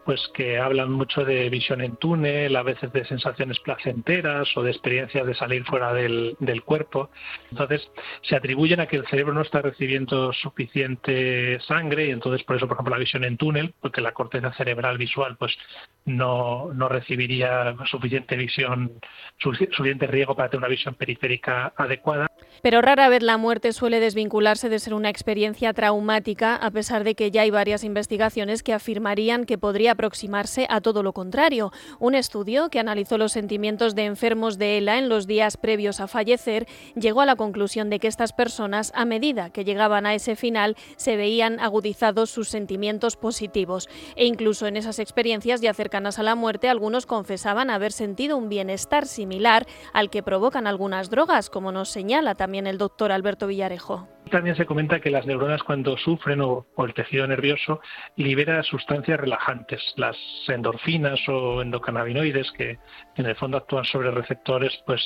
pues 0.05 0.21
que 0.35 0.59
hablan 0.59 0.91
mucho 0.93 1.25
de 1.25 1.49
visión 1.51 1.81
en 1.81 1.97
túnel, 1.97 2.57
a 2.57 2.63
veces 2.63 2.93
de 2.93 3.05
sensaciones 3.05 3.59
placenteras 3.61 4.49
o 4.57 4.63
de 4.63 4.71
experiencias 4.71 5.27
de 5.27 5.35
salir 5.35 5.65
fuera 5.65 5.93
del, 5.93 6.37
cuerpo. 6.65 7.11
Entonces, 7.51 7.89
se 8.23 8.37
atribuyen 8.37 8.81
a 8.81 8.87
que 8.87 8.97
el 8.97 9.07
cerebro 9.07 9.33
no 9.33 9.43
está 9.43 9.63
recibiendo 9.63 10.33
suficiente 10.33 11.59
sangre 11.61 12.07
y 12.07 12.11
entonces 12.11 12.45
por 12.45 12.57
eso, 12.57 12.67
por 12.67 12.77
ejemplo, 12.77 12.95
la 12.95 13.01
visión 13.01 13.25
en 13.25 13.37
túnel, 13.37 13.75
porque 13.81 14.01
la 14.01 14.13
corteza 14.13 14.53
cerebral 14.55 14.99
visual 14.99 15.37
pues 15.39 15.57
no, 16.05 16.73
no 16.73 16.89
recibiría 16.89 17.75
suficiente 17.87 18.37
visión, 18.37 18.93
suficiente 19.39 20.07
riego 20.07 20.35
para 20.35 20.49
tener 20.49 20.61
una 20.61 20.69
visión 20.69 20.95
periférica 20.95 21.73
adecuada. 21.77 22.30
Pero 22.63 22.83
rara 22.83 23.09
vez 23.09 23.23
la 23.23 23.39
muerte 23.39 23.73
suele 23.73 24.01
desvincularse 24.01 24.69
de 24.69 24.79
ser 24.79 24.93
una 24.93 25.09
experiencia 25.09 25.73
traumática, 25.73 26.57
a 26.57 26.71
pesar 26.71 27.05
de 27.05 27.15
que 27.15 27.31
ya 27.31 27.43
hay 27.43 27.51
varias 27.51 27.85
investigaciones 27.85 28.63
que 28.63 28.75
afirmarían 28.75 29.47
que 29.47 29.57
podría 29.57 29.93
aproximarse 29.93 30.67
a 30.69 30.83
todo 30.83 31.03
lo 31.03 31.15
contrario. 31.15 31.73
Un 31.99 32.15
estudio 32.15 32.69
que 32.69 32.79
analizó 32.79 33.17
los 33.17 33.33
sentimientos 33.33 33.95
de 33.95 34.05
enfermos 34.05 34.59
de 34.59 34.77
ELA 34.77 34.99
en 34.99 35.09
los 35.09 35.27
días 35.27 35.57
previos 35.57 36.01
a 36.01 36.07
fallecer 36.07 36.67
llegó 36.95 37.23
a 37.23 37.27
la 37.27 37.37
conclusión 37.37 37.89
de 37.89 37.99
que 37.99 38.09
estas 38.09 38.35
personas, 38.35 38.93
a 38.95 39.07
medida 39.07 39.49
que 39.49 39.65
llegaban 39.65 40.05
a 40.05 40.15
ese 40.15 40.37
final, 40.37 40.77
se 40.97 41.17
veían 41.17 41.61
agudizados 41.61 42.29
sus 42.29 42.51
sentimientos 42.51 43.17
positivos. 43.17 43.89
E 44.17 44.27
incluso 44.27 44.67
en 44.67 44.77
esas 44.77 44.99
experiencias 44.99 45.63
ya 45.63 45.73
cercanas 45.73 46.19
a 46.19 46.23
la 46.23 46.35
muerte, 46.35 46.69
algunos 46.69 47.07
confesaban 47.07 47.71
haber 47.71 47.93
sentido 47.93 48.37
un 48.37 48.51
bienestar 48.51 49.07
similar 49.07 49.67
al 49.95 50.11
que 50.11 50.23
provocan 50.23 50.67
algunas 50.67 51.09
drogas, 51.09 51.49
como 51.49 51.73
nos 51.73 51.89
señala 51.89 52.35
también 52.35 52.50
también 52.51 52.67
el 52.67 52.79
doctor 52.79 53.13
Alberto 53.13 53.47
Villarejo. 53.47 54.09
También 54.29 54.57
se 54.57 54.67
comenta 54.67 54.99
que 54.99 55.09
las 55.09 55.25
neuronas 55.25 55.63
cuando 55.63 55.97
sufren 55.97 56.41
o, 56.41 56.67
el 56.79 56.95
tejido 56.95 57.25
nervioso 57.29 57.81
libera 58.17 58.65
sustancias 58.65 59.21
relajantes, 59.21 59.81
las 59.97 60.17
endorfinas 60.49 61.21
o 61.29 61.63
endocannabinoides 61.63 62.51
que 62.51 62.81
en 63.15 63.27
el 63.27 63.37
fondo 63.37 63.57
actúan 63.57 63.85
sobre 63.85 64.11
receptores, 64.11 64.83
pues 64.85 65.01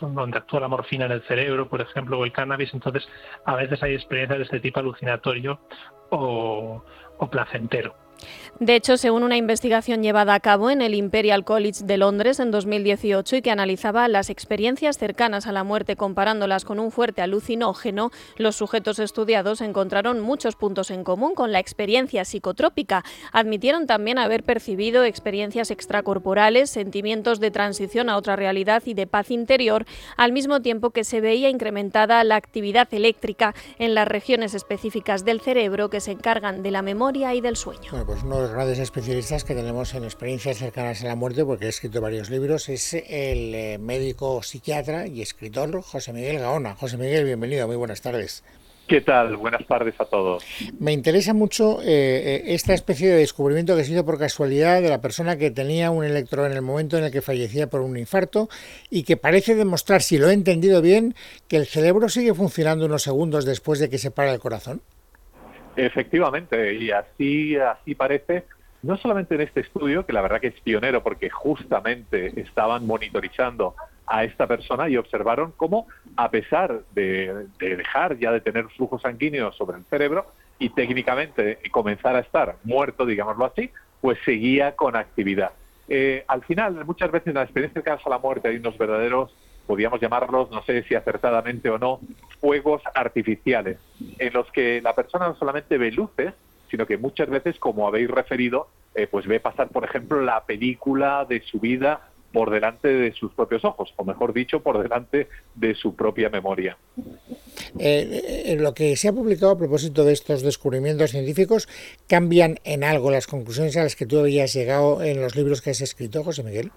donde 0.00 0.38
actúa 0.38 0.58
la 0.58 0.66
morfina 0.66 1.06
en 1.06 1.12
el 1.12 1.22
cerebro, 1.22 1.68
por 1.68 1.80
ejemplo, 1.80 2.18
o 2.18 2.24
el 2.24 2.32
cannabis. 2.32 2.74
Entonces, 2.74 3.08
a 3.44 3.54
veces 3.54 3.80
hay 3.84 3.94
experiencias 3.94 4.38
de 4.38 4.44
este 4.46 4.58
tipo 4.58 4.80
alucinatorio 4.80 5.60
o 6.10 6.82
placentero. 7.30 8.09
De 8.60 8.76
hecho, 8.76 8.98
según 8.98 9.22
una 9.22 9.38
investigación 9.38 10.02
llevada 10.02 10.34
a 10.34 10.40
cabo 10.40 10.68
en 10.68 10.82
el 10.82 10.94
Imperial 10.94 11.44
College 11.44 11.84
de 11.84 11.96
Londres 11.96 12.40
en 12.40 12.50
2018 12.50 13.36
y 13.36 13.42
que 13.42 13.50
analizaba 13.50 14.06
las 14.06 14.28
experiencias 14.28 14.98
cercanas 14.98 15.46
a 15.46 15.52
la 15.52 15.64
muerte 15.64 15.96
comparándolas 15.96 16.66
con 16.66 16.78
un 16.78 16.90
fuerte 16.90 17.22
alucinógeno, 17.22 18.10
los 18.36 18.56
sujetos 18.56 18.98
estudiados 18.98 19.62
encontraron 19.62 20.20
muchos 20.20 20.56
puntos 20.56 20.90
en 20.90 21.04
común 21.04 21.34
con 21.34 21.52
la 21.52 21.58
experiencia 21.58 22.26
psicotrópica. 22.26 23.02
Admitieron 23.32 23.86
también 23.86 24.18
haber 24.18 24.42
percibido 24.42 25.04
experiencias 25.04 25.70
extracorporales, 25.70 26.68
sentimientos 26.68 27.40
de 27.40 27.50
transición 27.50 28.10
a 28.10 28.18
otra 28.18 28.36
realidad 28.36 28.82
y 28.84 28.92
de 28.92 29.06
paz 29.06 29.30
interior, 29.30 29.86
al 30.18 30.32
mismo 30.32 30.60
tiempo 30.60 30.90
que 30.90 31.04
se 31.04 31.22
veía 31.22 31.48
incrementada 31.48 32.22
la 32.24 32.36
actividad 32.36 32.88
eléctrica 32.92 33.54
en 33.78 33.94
las 33.94 34.06
regiones 34.06 34.52
específicas 34.52 35.24
del 35.24 35.40
cerebro 35.40 35.88
que 35.88 36.00
se 36.00 36.12
encargan 36.12 36.62
de 36.62 36.70
la 36.70 36.82
memoria 36.82 37.34
y 37.34 37.40
del 37.40 37.56
sueño 37.56 38.09
pues 38.10 38.24
uno 38.24 38.38
de 38.38 38.42
los 38.42 38.50
grandes 38.50 38.80
especialistas 38.80 39.44
que 39.44 39.54
tenemos 39.54 39.94
en 39.94 40.02
experiencias 40.02 40.58
cercanas 40.58 41.04
a 41.04 41.06
la 41.06 41.14
muerte, 41.14 41.44
porque 41.44 41.66
ha 41.66 41.68
escrito 41.68 42.00
varios 42.00 42.28
libros, 42.28 42.68
es 42.68 42.94
el 42.94 43.54
eh, 43.54 43.78
médico 43.78 44.42
psiquiatra 44.42 45.06
y 45.06 45.22
escritor 45.22 45.80
José 45.80 46.12
Miguel 46.12 46.40
Gaona. 46.40 46.74
José 46.74 46.96
Miguel, 46.96 47.24
bienvenido, 47.24 47.68
muy 47.68 47.76
buenas 47.76 48.02
tardes. 48.02 48.42
¿Qué 48.88 49.00
tal? 49.00 49.36
Buenas 49.36 49.64
tardes 49.64 49.94
a 50.00 50.06
todos. 50.06 50.44
Me 50.80 50.92
interesa 50.92 51.34
mucho 51.34 51.80
eh, 51.82 51.86
eh, 51.86 52.42
esta 52.46 52.74
especie 52.74 53.08
de 53.08 53.18
descubrimiento 53.18 53.76
que 53.76 53.84
se 53.84 53.92
hizo 53.92 54.04
por 54.04 54.18
casualidad 54.18 54.82
de 54.82 54.88
la 54.88 55.00
persona 55.00 55.36
que 55.36 55.52
tenía 55.52 55.92
un 55.92 56.04
electro 56.04 56.44
en 56.46 56.50
el 56.50 56.62
momento 56.62 56.98
en 56.98 57.04
el 57.04 57.12
que 57.12 57.22
fallecía 57.22 57.68
por 57.68 57.80
un 57.80 57.96
infarto 57.96 58.48
y 58.90 59.04
que 59.04 59.16
parece 59.16 59.54
demostrar, 59.54 60.02
si 60.02 60.18
lo 60.18 60.28
he 60.30 60.32
entendido 60.32 60.82
bien, 60.82 61.14
que 61.46 61.58
el 61.58 61.66
cerebro 61.66 62.08
sigue 62.08 62.34
funcionando 62.34 62.86
unos 62.86 63.04
segundos 63.04 63.44
después 63.44 63.78
de 63.78 63.88
que 63.88 63.98
se 63.98 64.10
para 64.10 64.34
el 64.34 64.40
corazón. 64.40 64.82
Efectivamente, 65.76 66.74
y 66.74 66.90
así, 66.90 67.56
así 67.56 67.94
parece, 67.94 68.44
no 68.82 68.96
solamente 68.96 69.34
en 69.34 69.42
este 69.42 69.60
estudio, 69.60 70.04
que 70.04 70.12
la 70.12 70.22
verdad 70.22 70.40
que 70.40 70.48
es 70.48 70.60
pionero 70.60 71.02
porque 71.02 71.30
justamente 71.30 72.40
estaban 72.40 72.86
monitorizando 72.86 73.74
a 74.06 74.24
esta 74.24 74.46
persona 74.46 74.88
y 74.88 74.96
observaron 74.96 75.52
cómo, 75.56 75.86
a 76.16 76.30
pesar 76.30 76.82
de, 76.94 77.46
dejar 77.60 78.18
ya 78.18 78.32
de 78.32 78.40
tener 78.40 78.66
flujos 78.70 79.02
sanguíneos 79.02 79.56
sobre 79.56 79.78
el 79.78 79.84
cerebro 79.84 80.26
y 80.58 80.70
técnicamente 80.70 81.58
comenzar 81.70 82.16
a 82.16 82.20
estar 82.20 82.56
muerto, 82.64 83.06
digámoslo 83.06 83.44
así, 83.44 83.70
pues 84.00 84.18
seguía 84.24 84.74
con 84.74 84.96
actividad. 84.96 85.52
Eh, 85.88 86.24
al 86.26 86.42
final, 86.42 86.84
muchas 86.84 87.10
veces 87.10 87.28
en 87.28 87.34
la 87.34 87.42
experiencia 87.44 87.82
de 87.82 87.90
a 87.90 88.08
la 88.08 88.18
muerte 88.18 88.48
hay 88.48 88.56
unos 88.56 88.76
verdaderos 88.76 89.34
podríamos 89.70 90.00
llamarlos, 90.00 90.50
no 90.50 90.64
sé 90.64 90.82
si 90.82 90.96
acertadamente 90.96 91.70
o 91.70 91.78
no, 91.78 92.00
fuegos 92.40 92.82
artificiales, 92.92 93.78
en 94.18 94.32
los 94.32 94.50
que 94.50 94.82
la 94.82 94.96
persona 94.96 95.28
no 95.28 95.36
solamente 95.36 95.78
ve 95.78 95.92
luces, 95.92 96.34
sino 96.68 96.86
que 96.86 96.96
muchas 96.96 97.30
veces, 97.30 97.56
como 97.60 97.86
habéis 97.86 98.10
referido, 98.10 98.66
eh, 98.96 99.06
pues 99.06 99.28
ve 99.28 99.38
pasar, 99.38 99.68
por 99.68 99.84
ejemplo, 99.84 100.20
la 100.22 100.44
película 100.44 101.24
de 101.24 101.40
su 101.42 101.60
vida 101.60 102.00
por 102.32 102.50
delante 102.50 102.88
de 102.88 103.12
sus 103.12 103.32
propios 103.32 103.64
ojos, 103.64 103.94
o 103.94 104.04
mejor 104.04 104.32
dicho, 104.32 104.60
por 104.60 104.82
delante 104.82 105.28
de 105.54 105.76
su 105.76 105.94
propia 105.94 106.30
memoria. 106.30 106.76
Eh, 107.78 108.42
en 108.46 108.64
lo 108.64 108.74
que 108.74 108.96
se 108.96 109.06
ha 109.06 109.12
publicado 109.12 109.52
a 109.52 109.58
propósito 109.58 110.04
de 110.04 110.14
estos 110.14 110.42
descubrimientos 110.42 111.12
científicos, 111.12 111.68
¿cambian 112.08 112.58
en 112.64 112.82
algo 112.82 113.12
las 113.12 113.28
conclusiones 113.28 113.76
a 113.76 113.84
las 113.84 113.94
que 113.94 114.06
tú 114.06 114.18
habías 114.18 114.52
llegado 114.52 115.00
en 115.00 115.20
los 115.20 115.36
libros 115.36 115.62
que 115.62 115.70
has 115.70 115.80
escrito, 115.80 116.24
José 116.24 116.42
Miguel? 116.42 116.72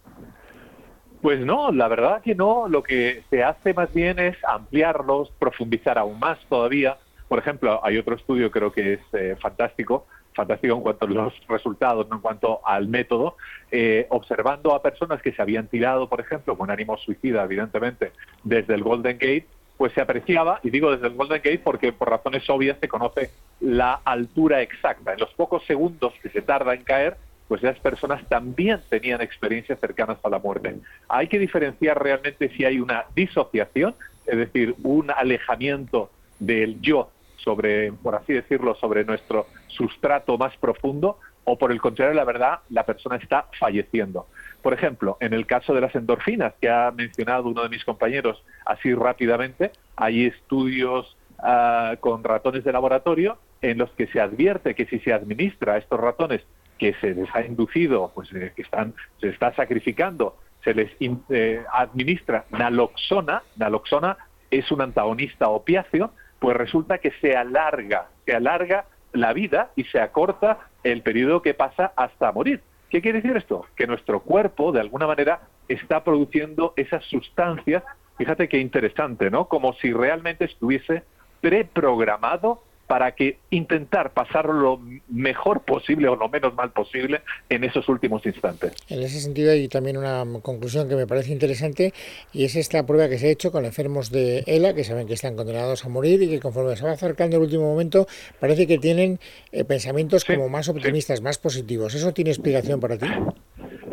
Pues 1.23 1.39
no, 1.39 1.71
la 1.71 1.87
verdad 1.87 2.21
que 2.21 2.35
no. 2.35 2.67
Lo 2.67 2.83
que 2.83 3.23
se 3.29 3.45
hace 3.45 3.73
más 3.73 3.93
bien 3.93 4.19
es 4.19 4.35
ampliarlos, 4.43 5.31
profundizar 5.39 5.97
aún 5.97 6.19
más 6.19 6.37
todavía. 6.49 6.97
Por 7.29 7.39
ejemplo, 7.39 7.79
hay 7.81 7.97
otro 7.97 8.15
estudio 8.17 8.51
creo 8.51 8.73
que 8.73 8.95
es 8.95 8.99
eh, 9.13 9.37
fantástico, 9.39 10.05
fantástico 10.33 10.75
en 10.75 10.81
cuanto 10.81 11.05
a 11.05 11.09
los 11.09 11.47
resultados, 11.47 12.09
no 12.09 12.17
en 12.17 12.21
cuanto 12.21 12.59
al 12.67 12.89
método, 12.89 13.37
eh, 13.71 14.05
observando 14.09 14.75
a 14.75 14.81
personas 14.81 15.21
que 15.21 15.31
se 15.31 15.41
habían 15.41 15.67
tirado, 15.67 16.09
por 16.09 16.19
ejemplo, 16.19 16.57
con 16.57 16.69
ánimo 16.69 16.97
suicida, 16.97 17.45
evidentemente, 17.45 18.11
desde 18.43 18.73
el 18.73 18.83
Golden 18.83 19.17
Gate, 19.17 19.47
pues 19.77 19.93
se 19.93 20.01
apreciaba, 20.01 20.59
y 20.61 20.71
digo 20.71 20.91
desde 20.91 21.07
el 21.07 21.13
Golden 21.13 21.41
Gate 21.41 21.61
porque 21.63 21.93
por 21.93 22.09
razones 22.09 22.49
obvias 22.49 22.77
se 22.81 22.89
conoce 22.89 23.31
la 23.61 24.01
altura 24.03 24.61
exacta. 24.61 25.13
En 25.13 25.21
los 25.21 25.33
pocos 25.35 25.63
segundos 25.67 26.13
que 26.21 26.27
se 26.27 26.41
tarda 26.41 26.73
en 26.73 26.83
caer, 26.83 27.15
pues 27.53 27.65
esas 27.65 27.79
personas 27.81 28.27
también 28.29 28.81
tenían 28.89 29.21
experiencias 29.21 29.79
cercanas 29.79 30.17
a 30.23 30.29
la 30.29 30.39
muerte. 30.39 30.73
Hay 31.07 31.27
que 31.27 31.37
diferenciar 31.37 32.01
realmente 32.01 32.49
si 32.49 32.65
hay 32.65 32.79
una 32.79 33.05
disociación, 33.15 33.93
es 34.25 34.37
decir, 34.39 34.73
un 34.81 35.11
alejamiento 35.11 36.09
del 36.39 36.81
yo 36.81 37.11
sobre, 37.35 37.91
por 37.91 38.15
así 38.15 38.33
decirlo, 38.33 38.73
sobre 38.73 39.05
nuestro 39.05 39.45
sustrato 39.67 40.35
más 40.35 40.57
profundo, 40.57 41.19
o 41.43 41.55
por 41.55 41.71
el 41.71 41.79
contrario, 41.79 42.15
la 42.15 42.23
verdad, 42.23 42.61
la 42.71 42.87
persona 42.87 43.17
está 43.17 43.45
falleciendo. 43.59 44.25
Por 44.63 44.73
ejemplo, 44.73 45.17
en 45.19 45.33
el 45.33 45.45
caso 45.45 45.75
de 45.75 45.81
las 45.81 45.93
endorfinas, 45.93 46.55
que 46.59 46.71
ha 46.71 46.89
mencionado 46.89 47.49
uno 47.49 47.61
de 47.61 47.69
mis 47.69 47.85
compañeros 47.85 48.43
así 48.65 48.95
rápidamente, 48.95 49.69
hay 49.95 50.25
estudios 50.25 51.15
ah, 51.37 51.97
con 51.99 52.23
ratones 52.23 52.63
de 52.63 52.71
laboratorio 52.71 53.37
en 53.61 53.77
los 53.77 53.91
que 53.91 54.07
se 54.07 54.19
advierte 54.19 54.73
que 54.73 54.87
si 54.87 54.97
se 55.01 55.13
administra 55.13 55.73
a 55.73 55.77
estos 55.77 55.99
ratones 55.99 56.41
que 56.77 56.93
se 56.95 57.13
les 57.13 57.33
ha 57.35 57.41
inducido, 57.41 58.11
pues 58.13 58.31
eh, 58.33 58.51
que 58.55 58.61
están, 58.61 58.93
se 59.19 59.29
está 59.29 59.53
sacrificando, 59.55 60.37
se 60.63 60.73
les 60.73 60.91
eh, 61.29 61.63
administra 61.71 62.45
naloxona, 62.51 63.43
naloxona 63.57 64.17
es 64.51 64.71
un 64.71 64.81
antagonista 64.81 65.49
opiáceo, 65.49 66.11
pues 66.39 66.55
resulta 66.57 66.97
que 66.97 67.11
se 67.21 67.35
alarga, 67.35 68.07
se 68.25 68.35
alarga 68.35 68.85
la 69.13 69.33
vida 69.33 69.71
y 69.75 69.83
se 69.85 69.99
acorta 69.99 70.59
el 70.83 71.01
periodo 71.01 71.41
que 71.41 71.53
pasa 71.53 71.93
hasta 71.95 72.31
morir. 72.31 72.61
¿Qué 72.89 73.01
quiere 73.01 73.21
decir 73.21 73.35
esto? 73.37 73.65
Que 73.75 73.87
nuestro 73.87 74.21
cuerpo, 74.21 74.71
de 74.71 74.79
alguna 74.79 75.07
manera, 75.07 75.41
está 75.67 76.03
produciendo 76.03 76.73
esas 76.75 77.03
sustancias, 77.05 77.83
fíjate 78.17 78.47
qué 78.47 78.59
interesante, 78.59 79.31
¿no? 79.31 79.47
Como 79.47 79.73
si 79.73 79.91
realmente 79.91 80.45
estuviese 80.45 81.03
preprogramado 81.41 82.63
para 82.93 83.13
que 83.13 83.39
intentar 83.49 84.13
pasarlo 84.13 84.53
lo 84.53 84.81
mejor 85.09 85.61
posible 85.61 86.07
o 86.09 86.15
lo 86.15 86.29
menos 86.29 86.53
mal 86.53 86.69
posible 86.69 87.21
en 87.49 87.63
esos 87.63 87.89
últimos 87.89 88.23
instantes. 88.23 88.75
En 88.87 89.01
ese 89.01 89.19
sentido 89.19 89.51
hay 89.51 89.67
también 89.67 89.97
una 89.97 90.23
conclusión 90.43 90.87
que 90.87 90.95
me 90.95 91.07
parece 91.07 91.31
interesante 91.31 91.91
y 92.33 92.45
es 92.45 92.55
esta 92.55 92.85
prueba 92.85 93.09
que 93.09 93.17
se 93.17 93.29
ha 93.29 93.31
hecho 93.31 93.51
con 93.51 93.65
enfermos 93.65 94.11
de 94.11 94.43
ELA 94.45 94.75
que 94.75 94.83
saben 94.83 95.07
que 95.07 95.15
están 95.15 95.35
condenados 95.35 95.83
a 95.85 95.89
morir 95.89 96.21
y 96.21 96.29
que 96.29 96.39
conforme 96.39 96.75
se 96.75 96.85
va 96.85 96.91
acercando 96.91 97.37
el 97.37 97.41
último 97.41 97.63
momento 97.63 98.05
parece 98.39 98.67
que 98.67 98.77
tienen 98.77 99.19
eh, 99.51 99.63
pensamientos 99.63 100.23
como 100.23 100.47
más 100.47 100.69
optimistas, 100.69 101.19
más 101.19 101.39
positivos. 101.39 101.95
¿Eso 101.95 102.13
tiene 102.13 102.29
explicación 102.29 102.79
para 102.79 102.99
ti? 102.99 103.07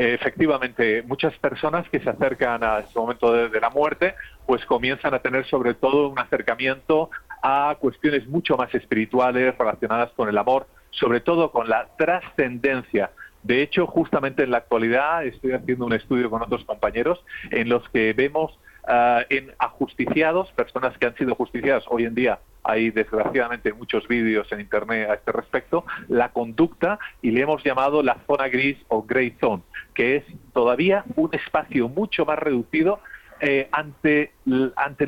Efectivamente, 0.02 1.02
muchas 1.02 1.36
personas 1.38 1.86
que 1.90 2.00
se 2.00 2.08
acercan 2.08 2.64
a 2.64 2.78
ese 2.78 2.98
momento 2.98 3.32
de, 3.32 3.60
la 3.60 3.68
muerte, 3.68 4.14
pues 4.46 4.64
comienzan 4.64 5.12
a 5.12 5.18
tener 5.18 5.46
sobre 5.46 5.74
todo 5.74 6.08
un 6.08 6.18
acercamiento 6.18 7.10
a 7.42 7.76
cuestiones 7.78 8.26
mucho 8.28 8.56
más 8.56 8.74
espirituales 8.74 9.56
relacionadas 9.56 10.10
con 10.12 10.28
el 10.28 10.38
amor, 10.38 10.66
sobre 10.90 11.20
todo 11.20 11.50
con 11.50 11.68
la 11.68 11.88
trascendencia. 11.96 13.10
De 13.42 13.62
hecho, 13.62 13.86
justamente 13.86 14.42
en 14.42 14.50
la 14.50 14.58
actualidad 14.58 15.24
estoy 15.24 15.52
haciendo 15.52 15.86
un 15.86 15.94
estudio 15.94 16.28
con 16.28 16.42
otros 16.42 16.64
compañeros 16.64 17.24
en 17.50 17.68
los 17.68 17.88
que 17.88 18.12
vemos 18.12 18.58
ah, 18.86 19.22
en 19.30 19.52
ajusticiados, 19.58 20.52
personas 20.52 20.96
que 20.98 21.06
han 21.06 21.16
sido 21.16 21.34
justiciadas 21.34 21.84
hoy 21.88 22.04
en 22.04 22.14
día 22.14 22.38
hay 22.62 22.90
desgraciadamente 22.90 23.72
muchos 23.72 24.06
vídeos 24.08 24.50
en 24.52 24.60
internet 24.60 25.08
a 25.08 25.14
este 25.14 25.32
respecto, 25.32 25.84
la 26.08 26.30
conducta 26.30 26.98
y 27.22 27.30
le 27.30 27.42
hemos 27.42 27.62
llamado 27.64 28.02
la 28.02 28.18
zona 28.26 28.48
gris 28.48 28.76
o 28.88 29.02
grey 29.02 29.36
zone, 29.40 29.62
que 29.94 30.16
es 30.16 30.24
todavía 30.52 31.04
un 31.16 31.34
espacio 31.34 31.88
mucho 31.88 32.24
más 32.24 32.38
reducido 32.38 33.00
eh, 33.40 33.68
ante, 33.72 34.32
ante 34.76 35.04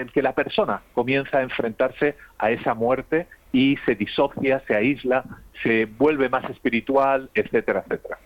el 0.00 0.12
que 0.12 0.22
la 0.22 0.34
persona 0.34 0.82
comienza 0.94 1.38
a 1.38 1.42
enfrentarse 1.42 2.16
a 2.38 2.50
esa 2.50 2.74
muerte 2.74 3.26
y 3.52 3.76
se 3.86 3.94
disocia, 3.94 4.62
se 4.66 4.74
aísla, 4.74 5.24
se 5.62 5.86
vuelve 5.86 6.28
más 6.28 6.48
espiritual, 6.50 7.30
etcétera, 7.34 7.84
etcétera. 7.86 8.18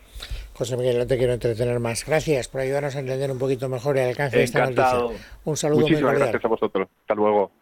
José 0.55 0.77
Miguel, 0.77 0.99
no 0.99 1.07
te 1.07 1.19
quiero 1.19 1.35
entretener 1.35 1.79
más. 1.79 2.05
Gracias 2.05 2.49
por 2.49 2.63
ayudarnos 2.63 2.97
a 2.97 3.01
entender 3.01 3.31
un 3.31 3.39
poquito 3.39 3.69
mejor 3.69 3.99
el 3.99 4.09
alcance 4.09 4.39
de 4.39 4.45
esta 4.45 4.61
noticia. 4.61 5.23
Un 5.45 5.57
saludo 5.57 5.81
Muchísimas 5.83 6.13
muy 6.13 6.21
gracias 6.21 6.45
a 6.45 6.49
vosotros. 6.49 6.89
Hasta 7.01 7.15
luego. 7.15 7.53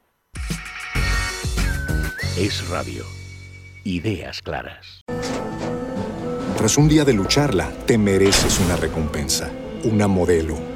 Es 2.38 2.68
radio. 2.70 3.04
Ideas 3.84 4.40
claras. 4.40 5.02
Tras 6.56 6.78
un 6.78 6.88
día 6.88 7.04
de 7.04 7.12
lucharla, 7.12 7.70
te 7.86 7.98
mereces 7.98 8.60
una 8.60 8.76
recompensa, 8.76 9.50
una 9.84 10.08
modelo 10.08 10.75